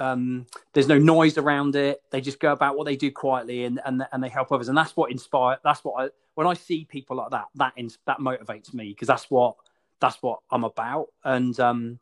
um, 0.00 0.46
there's 0.72 0.88
no 0.88 0.98
noise 0.98 1.38
around 1.38 1.76
it. 1.76 2.02
They 2.10 2.22
just 2.22 2.40
go 2.40 2.52
about 2.52 2.78
what 2.78 2.86
they 2.86 2.96
do 2.96 3.12
quietly, 3.12 3.64
and 3.66 3.80
and 3.86 4.06
and 4.12 4.24
they 4.24 4.30
help 4.30 4.52
others. 4.52 4.68
And 4.70 4.78
that's 4.78 4.96
what 4.96 5.12
inspire. 5.12 5.58
That's 5.64 5.84
what 5.84 6.04
I 6.04 6.10
when 6.34 6.48
I 6.48 6.54
see 6.54 6.86
people 6.86 7.18
like 7.18 7.30
that, 7.32 7.46
that 7.56 7.74
ins- 7.76 7.98
that 8.06 8.20
motivates 8.20 8.74
me 8.74 8.88
because 8.90 9.08
that's 9.08 9.30
what 9.30 9.56
that's 10.00 10.22
what 10.22 10.40
I'm 10.50 10.64
about. 10.64 11.08
And 11.24 11.60
um, 11.60 12.00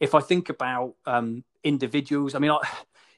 if 0.00 0.14
I 0.14 0.20
think 0.20 0.48
about 0.48 0.94
um, 1.06 1.44
individuals, 1.64 2.34
I 2.34 2.40
mean, 2.40 2.52
I, 2.52 2.60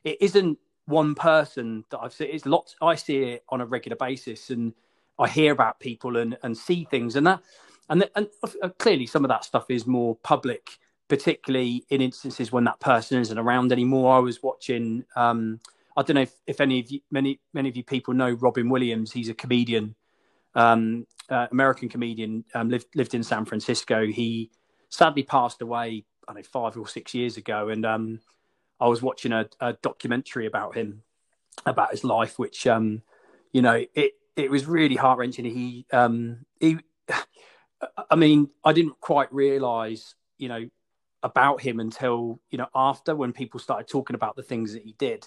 it 0.05 0.19
isn't 0.21 0.59
one 0.87 1.15
person 1.15 1.85
that 1.91 2.01
I've 2.01 2.13
seen. 2.13 2.31
It's 2.33 2.47
lots. 2.47 2.77
I 2.83 2.97
see 2.97 3.23
it 3.23 3.45
on 3.49 3.61
a 3.63 3.67
regular 3.67 3.97
basis, 3.97 4.51
and 4.51 4.75
I 5.19 5.29
hear 5.29 5.53
about 5.53 5.81
people 5.81 6.19
and 6.19 6.37
and 6.43 6.59
see 6.59 6.87
things, 6.91 7.17
and 7.17 7.27
that 7.29 7.43
and 7.89 8.09
and 8.15 8.29
uh, 8.63 8.69
clearly 8.79 9.07
some 9.07 9.25
of 9.25 9.29
that 9.29 9.45
stuff 9.45 9.71
is 9.71 9.87
more 9.87 10.17
public, 10.17 10.79
particularly 11.09 11.85
in 11.91 12.01
instances 12.01 12.53
when 12.53 12.65
that 12.65 12.81
person 12.81 13.21
isn't 13.21 13.39
around 13.39 13.73
anymore. 13.73 14.15
I 14.15 14.19
was 14.21 14.43
watching. 14.43 15.05
Um, 15.17 15.61
I 15.97 16.03
don't 16.03 16.15
know 16.15 16.23
if, 16.23 16.35
if 16.47 16.61
any 16.61 16.81
of 16.81 16.91
you, 16.91 17.01
many 17.11 17.41
many 17.53 17.69
of 17.69 17.77
you 17.77 17.85
people 17.85 18.15
know 18.15 18.31
Robin 18.33 18.69
Williams. 18.69 19.13
He's 19.13 19.29
a 19.29 19.35
comedian, 19.35 19.95
um, 20.55 21.07
uh, 21.29 21.49
American 21.51 21.89
comedian. 21.89 22.45
Um, 22.55 22.71
lived 22.71 22.87
lived 22.95 23.15
in 23.15 23.23
San 23.23 23.45
Francisco. 23.45 24.07
He 24.07 24.51
sadly 24.89 25.23
passed 25.23 25.61
away. 25.61 26.05
I 26.29 26.33
don't 26.33 26.37
know 26.37 26.43
five 26.43 26.77
or 26.79 26.87
six 26.87 27.15
years 27.15 27.37
ago, 27.37 27.69
and 27.69 27.85
um, 27.85 28.21
I 28.81 28.89
was 28.89 29.03
watching 29.03 29.33
a, 29.33 29.49
a 29.61 29.75
documentary 29.75 30.47
about 30.47 30.77
him, 30.77 31.03
about 31.67 31.91
his 31.91 32.05
life, 32.05 32.39
which 32.39 32.67
um, 32.67 33.03
you 33.53 33.61
know 33.61 33.85
it 33.95 34.13
it 34.37 34.51
was 34.51 34.67
really 34.67 34.97
heart 34.97 35.19
wrenching. 35.19 35.45
He 35.45 35.85
um, 35.93 36.47
he, 36.59 36.79
I 38.11 38.17
mean, 38.17 38.51
I 38.65 38.73
didn't 38.73 39.01
quite 39.01 39.33
realise 39.33 40.15
you 40.39 40.49
know 40.49 40.69
about 41.23 41.61
him 41.61 41.79
until 41.81 42.41
you 42.51 42.59
know 42.59 42.67
after 42.75 43.15
when 43.15 43.33
people 43.33 43.61
started 43.61 43.89
talking 43.89 44.15
about 44.15 44.37
the 44.37 44.43
things 44.43 44.73
that 44.73 44.83
he 44.83 44.95
did. 44.99 45.27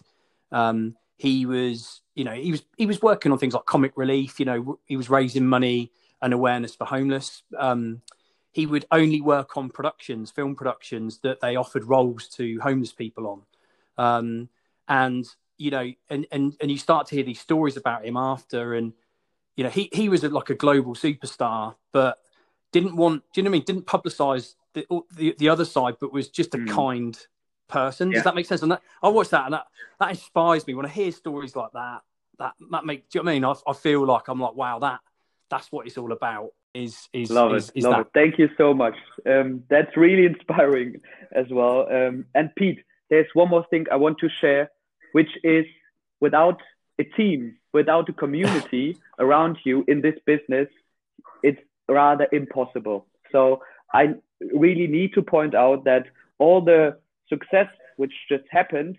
Um, 0.52 0.96
he 1.18 1.46
was 1.46 2.02
you 2.13 2.24
know 2.24 2.34
he 2.34 2.52
was 2.52 2.63
he 2.78 2.86
was 2.86 3.02
working 3.02 3.32
on 3.32 3.38
things 3.38 3.54
like 3.54 3.65
comic 3.65 3.94
relief. 3.96 4.39
You 4.39 4.46
know 4.46 4.80
he 4.86 4.98
was 4.98 5.10
raising 5.10 5.48
money 5.48 5.91
and 6.22 6.34
awareness 6.34 6.76
for 6.76 6.86
homeless. 6.86 7.44
Um, 7.58 8.02
he 8.52 8.65
would 8.65 8.86
only 8.91 9.20
work 9.20 9.58
on 9.58 9.70
productions, 9.70 10.32
film 10.32 10.56
productions 10.56 11.20
that 11.20 11.41
they 11.41 11.58
offered 11.58 11.84
roles 11.84 12.30
to 12.30 12.58
homeless 12.62 12.94
people 12.94 13.28
on. 13.28 13.41
Um, 13.98 14.50
and 14.88 15.26
you 15.58 15.72
know, 15.72 15.91
and 16.10 16.26
and 16.32 16.56
and 16.62 16.72
you 16.72 16.78
start 16.78 17.08
to 17.08 17.15
hear 17.15 17.24
these 17.24 17.39
stories 17.39 17.78
about 17.78 18.06
him 18.06 18.18
after, 18.18 18.74
and 18.74 18.94
you 19.56 19.63
know, 19.63 19.70
he 19.70 19.89
he 19.94 20.10
was 20.10 20.24
like 20.24 20.50
a 20.50 20.56
global 20.56 20.96
superstar, 20.96 21.76
but 21.91 22.18
didn't 22.76 22.98
want, 22.98 23.24
do 23.32 23.40
you 23.40 23.44
know 23.44 23.52
what 23.52 23.56
I 23.56 23.60
mean? 23.60 23.64
Didn't 23.66 23.86
publicize 23.86 24.56
the 24.74 24.86
the, 25.16 25.34
the 25.38 25.48
other 25.48 25.64
side, 25.64 25.96
but 26.02 26.12
was 26.12 26.28
just 26.28 26.54
a 26.54 26.58
mm. 26.58 26.70
kind 26.70 27.18
person. 27.70 28.12
Yeah. 28.12 28.16
Does 28.16 28.24
that 28.26 28.36
make 28.36 28.46
sense? 28.46 28.64
And 28.64 28.72
that, 28.74 28.82
I 29.02 29.08
watch 29.08 29.30
that, 29.30 29.46
and 29.46 29.54
that 29.54 29.68
that 30.02 30.10
inspires 30.10 30.68
me 30.68 30.74
when 30.74 30.86
I 30.86 30.90
hear 30.90 31.12
stories 31.14 31.56
like 31.56 31.72
that. 31.74 32.02
That 32.38 32.54
that 32.72 32.86
make, 32.86 33.10
do 33.10 33.20
you 33.20 33.24
know 33.24 33.28
what 33.28 33.32
I 33.32 33.36
mean? 33.36 33.46
I, 33.46 33.72
I 33.72 33.74
feel 33.74 34.06
like 34.06 34.28
I'm 34.28 34.42
like, 34.42 34.56
wow, 34.56 34.80
that 34.80 35.00
that's 35.50 35.72
what 35.72 35.88
it's 35.88 35.98
all 35.98 36.12
about 36.12 36.50
is 36.74 37.08
is 37.14 37.30
love 37.32 37.56
is, 37.56 37.70
it, 37.70 37.78
is 37.78 37.84
love 37.86 37.94
that. 37.94 38.02
it. 38.02 38.08
Thank 38.14 38.40
you 38.40 38.50
so 38.58 38.74
much. 38.74 38.96
Um, 39.26 39.64
that's 39.70 39.96
really 39.96 40.26
inspiring 40.26 41.00
as 41.32 41.46
well. 41.50 41.88
Um, 41.90 42.26
and 42.36 42.54
Pete, 42.56 42.84
there's 43.10 43.28
one 43.34 43.50
more 43.50 43.66
thing 43.70 43.86
I 43.90 43.96
want 43.96 44.18
to 44.20 44.28
share, 44.42 44.70
which 45.14 45.30
is 45.46 45.66
without 46.20 46.60
a 47.00 47.06
team, 47.06 47.56
without 47.72 48.10
a 48.10 48.14
community 48.14 48.98
around 49.20 49.60
you 49.64 49.86
in 49.88 50.02
this 50.02 50.20
business, 50.26 50.68
it's 51.42 51.62
rather 51.89 52.28
impossible. 52.32 53.06
So 53.32 53.62
I 53.93 54.15
really 54.54 54.88
need 54.88 55.13
to 55.13 55.21
point 55.21 55.56
out 55.56 55.84
that 55.86 56.06
all 56.39 56.62
the 56.62 56.98
success 57.30 57.67
which 57.98 58.13
just 58.30 58.43
happened 58.50 58.98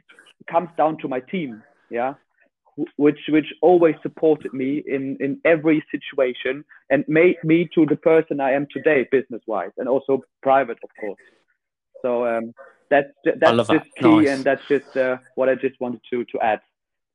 comes 0.51 0.69
down 0.77 0.99
to 0.99 1.09
my 1.09 1.21
team. 1.21 1.63
Yeah 1.91 2.15
which 2.97 3.19
which 3.29 3.47
always 3.63 3.95
supported 4.03 4.53
me 4.53 4.83
in 4.87 5.17
in 5.21 5.41
every 5.45 5.83
situation 5.91 6.65
and 6.91 7.05
made 7.09 7.37
me 7.43 7.69
to 7.75 7.87
the 7.87 7.97
person 7.97 8.41
I 8.41 8.53
am 8.53 8.67
today, 8.71 9.09
business 9.11 9.43
wise, 9.47 9.71
and 9.79 9.89
also 9.89 10.23
private, 10.43 10.79
of 10.83 10.91
course. 11.01 11.21
So 12.03 12.27
um, 12.27 12.53
that's 12.91 13.09
that's 13.25 13.57
just 13.57 13.69
that. 13.69 13.85
key, 13.97 14.17
nice. 14.17 14.29
and 14.29 14.45
that's 14.45 14.67
just 14.69 14.97
uh, 14.97 15.17
what 15.37 15.49
I 15.49 15.55
just 15.55 15.81
wanted 15.81 16.01
to 16.11 16.25
to 16.25 16.41
add. 16.41 16.61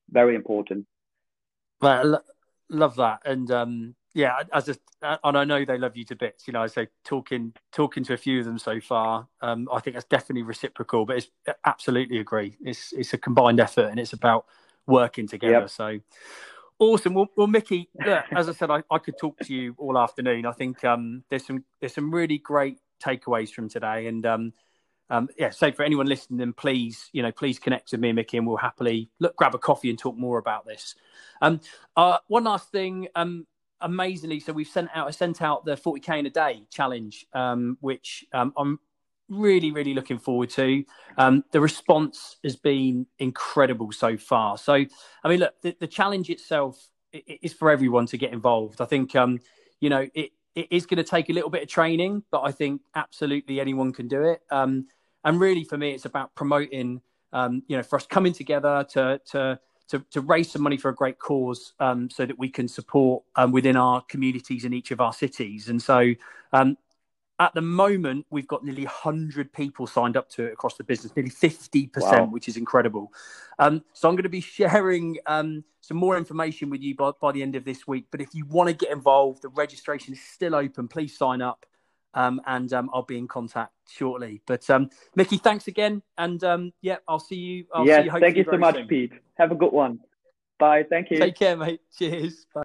Very 0.10 0.36
important. 0.36 0.88
Well, 1.80 2.24
love 2.70 2.96
that, 2.96 3.20
and 3.26 3.50
um, 3.52 3.96
yeah, 4.14 4.44
as 4.54 4.70
a, 4.70 4.76
and 5.02 5.38
I 5.38 5.44
know 5.44 5.64
they 5.64 5.78
love 5.78 5.96
you 5.96 6.04
to 6.06 6.16
bits. 6.16 6.48
You 6.48 6.54
know, 6.54 6.64
I 6.64 6.68
so 6.68 6.86
talking 7.04 7.54
talking 7.72 8.04
to 8.06 8.14
a 8.14 8.18
few 8.18 8.40
of 8.40 8.46
them 8.46 8.60
so 8.60 8.80
far, 8.80 9.28
um, 9.42 9.70
I 9.72 9.80
think 9.80 9.96
that's 9.96 10.06
definitely 10.06 10.44
reciprocal. 10.44 11.06
But 11.06 11.18
it's 11.18 11.30
absolutely 11.66 12.20
agree. 12.20 12.58
It's 12.62 12.94
it's 12.94 13.14
a 13.14 13.18
combined 13.18 13.60
effort, 13.60 13.88
and 13.88 14.00
it's 14.00 14.14
about 14.14 14.46
working 14.88 15.28
together. 15.28 15.62
Yep. 15.62 15.70
So 15.70 16.00
awesome. 16.80 17.14
Well, 17.14 17.28
well 17.38 17.48
Mickey, 17.48 17.90
look, 18.06 18.26
as 18.36 18.50
I 18.50 18.54
said, 18.54 18.70
I, 18.70 18.84
I 18.92 18.98
could 18.98 19.18
talk 19.18 19.40
to 19.40 19.54
you 19.54 19.76
all 19.78 19.98
afternoon. 19.98 20.46
I 20.46 20.52
think 20.52 20.84
um, 20.84 21.24
there's 21.30 21.46
some 21.46 21.64
there's 21.80 21.94
some 21.94 22.14
really 22.14 22.38
great 22.38 22.80
takeaways 23.02 23.52
from 23.52 23.70
today, 23.70 24.08
and 24.08 24.26
um, 24.26 24.54
um, 25.12 25.28
yeah, 25.38 25.50
so 25.50 25.72
for 25.74 25.84
anyone 25.84 26.06
listening, 26.06 26.38
then 26.38 26.54
please, 26.54 27.10
you 27.12 27.22
know, 27.22 27.34
please 27.34 27.60
connect 27.60 27.92
with 27.92 28.00
me 28.00 28.10
and 28.10 28.16
Mickey, 28.16 28.38
and 28.38 28.48
we'll 28.48 28.58
happily 28.58 29.10
look 29.20 29.36
grab 29.36 29.54
a 29.54 29.58
coffee 29.58 29.90
and 29.90 30.00
talk 30.00 30.18
more 30.18 30.38
about 30.38 30.66
this. 30.66 30.96
Um, 31.42 31.60
uh, 31.98 32.20
one 32.28 32.46
last 32.46 32.72
thing, 32.72 33.10
um, 33.16 33.46
amazingly, 33.82 34.40
so 34.40 34.54
we've 34.54 34.68
sent 34.68 34.90
out 34.94 35.08
I 35.08 35.12
sent 35.12 35.42
out 35.42 35.66
the 35.66 35.76
40k 35.76 36.20
in 36.20 36.26
a 36.26 36.30
day 36.30 36.64
challenge, 36.70 37.26
um, 37.34 37.78
which 37.82 38.26
um, 38.34 38.54
I'm 38.58 38.80
really, 39.30 39.72
really 39.72 39.94
looking 39.94 40.20
forward 40.20 40.50
to. 40.52 40.84
Um, 41.18 41.44
the 41.52 41.62
response 41.62 42.38
has 42.44 42.56
been 42.56 43.08
incredible 43.20 43.92
so 43.92 44.18
far. 44.18 44.58
So, 44.58 44.74
I 44.74 45.30
mean, 45.30 45.40
look, 45.40 45.54
the, 45.62 45.76
the 45.80 45.88
challenge 45.88 46.30
itself 46.30 46.90
is 47.14 47.54
for 47.54 47.72
everyone 47.72 48.06
to 48.08 48.18
get 48.18 48.34
involved. 48.34 48.82
I 48.82 48.86
think, 48.86 49.16
um, 49.16 49.40
you 49.80 49.90
know, 49.90 50.08
it, 50.14 50.32
it 50.54 50.68
is 50.70 50.86
going 50.86 50.98
to 50.98 51.04
take 51.04 51.30
a 51.30 51.34
little 51.34 51.50
bit 51.50 51.64
of 51.64 51.70
training, 51.70 52.24
but 52.30 52.42
I 52.42 52.52
think 52.52 52.82
absolutely 52.96 53.60
anyone 53.60 53.94
can 53.94 54.08
do 54.08 54.24
it. 54.24 54.42
Um, 54.52 54.88
and 55.24 55.40
really, 55.40 55.64
for 55.64 55.78
me, 55.78 55.92
it's 55.92 56.06
about 56.06 56.36
promoting, 56.36 57.02
um, 57.32 57.64
you 57.68 57.78
know, 57.78 57.84
for 57.84 57.96
us 57.96 58.06
coming 58.06 58.34
together 58.34 58.86
to 58.92 59.22
to 59.32 59.60
to, 59.92 60.04
to 60.12 60.22
raise 60.22 60.52
some 60.52 60.62
money 60.62 60.78
for 60.78 60.90
a 60.90 60.96
great 60.96 61.20
cause, 61.20 61.74
um, 61.80 62.10
so 62.10 62.26
that 62.26 62.40
we 62.40 62.50
can 62.50 62.68
support 62.68 63.24
um, 63.36 63.52
within 63.52 63.76
our 63.76 64.02
communities 64.02 64.66
in 64.66 64.74
each 64.74 64.92
of 64.92 65.00
our 65.00 65.14
cities. 65.14 65.70
And 65.70 65.82
so, 65.82 66.14
um, 66.54 66.78
at 67.40 67.54
the 67.56 67.62
moment, 67.62 68.28
we've 68.30 68.48
got 68.48 68.64
nearly 68.64 68.84
100 68.84 69.52
people 69.52 69.88
signed 69.88 70.16
up 70.16 70.30
to 70.30 70.44
it 70.44 70.54
across 70.54 70.76
the 70.78 70.84
business, 70.84 71.16
nearly 71.16 71.32
50%, 71.32 71.90
wow. 71.98 72.26
which 72.26 72.48
is 72.48 72.56
incredible. 72.56 73.12
Um, 73.58 73.84
so 73.94 74.08
I'm 74.08 74.16
going 74.16 74.24
to 74.24 74.30
be 74.30 74.42
sharing 74.42 75.18
um, 75.26 75.64
some 75.82 75.98
more 75.98 76.18
information 76.18 76.70
with 76.70 76.82
you 76.82 76.96
by, 76.96 77.12
by 77.20 77.32
the 77.32 77.42
end 77.42 77.56
of 77.56 77.66
this 77.66 77.88
week. 77.88 78.06
But 78.12 78.22
if 78.22 78.36
you 78.36 78.46
want 78.46 78.70
to 78.70 78.76
get 78.76 78.92
involved, 78.92 79.42
the 79.42 79.50
registration 79.50 80.14
is 80.14 80.22
still 80.22 80.54
open. 80.54 80.88
Please 80.88 81.18
sign 81.18 81.42
up. 81.42 81.66
Um, 82.14 82.42
and 82.46 82.72
um, 82.74 82.90
I'll 82.94 83.04
be 83.04 83.18
in 83.18 83.28
contact 83.28 83.72
shortly. 83.90 84.42
But 84.46 84.70
um, 84.70 84.90
Mickey, 85.16 85.38
thanks 85.38 85.68
again, 85.68 86.02
and 86.18 86.44
um, 86.44 86.74
yeah, 86.82 86.98
I'll 87.08 87.20
see 87.20 87.36
you. 87.36 87.66
I'll 87.74 87.86
yes, 87.86 88.02
see 88.02 88.06
you 88.06 88.20
thank 88.20 88.38
you 88.38 88.46
so 88.50 88.58
much, 88.58 88.76
soon. 88.76 88.88
Pete. 88.88 89.14
Have 89.38 89.52
a 89.52 89.56
good 89.56 89.72
one. 89.72 90.00
Bye. 90.60 90.84
Thank 90.90 91.12
you. 91.12 91.20
Take 91.20 91.36
care, 91.36 91.56
mate. 91.56 91.82
Cheers. 91.98 92.46
Bye. 92.54 92.64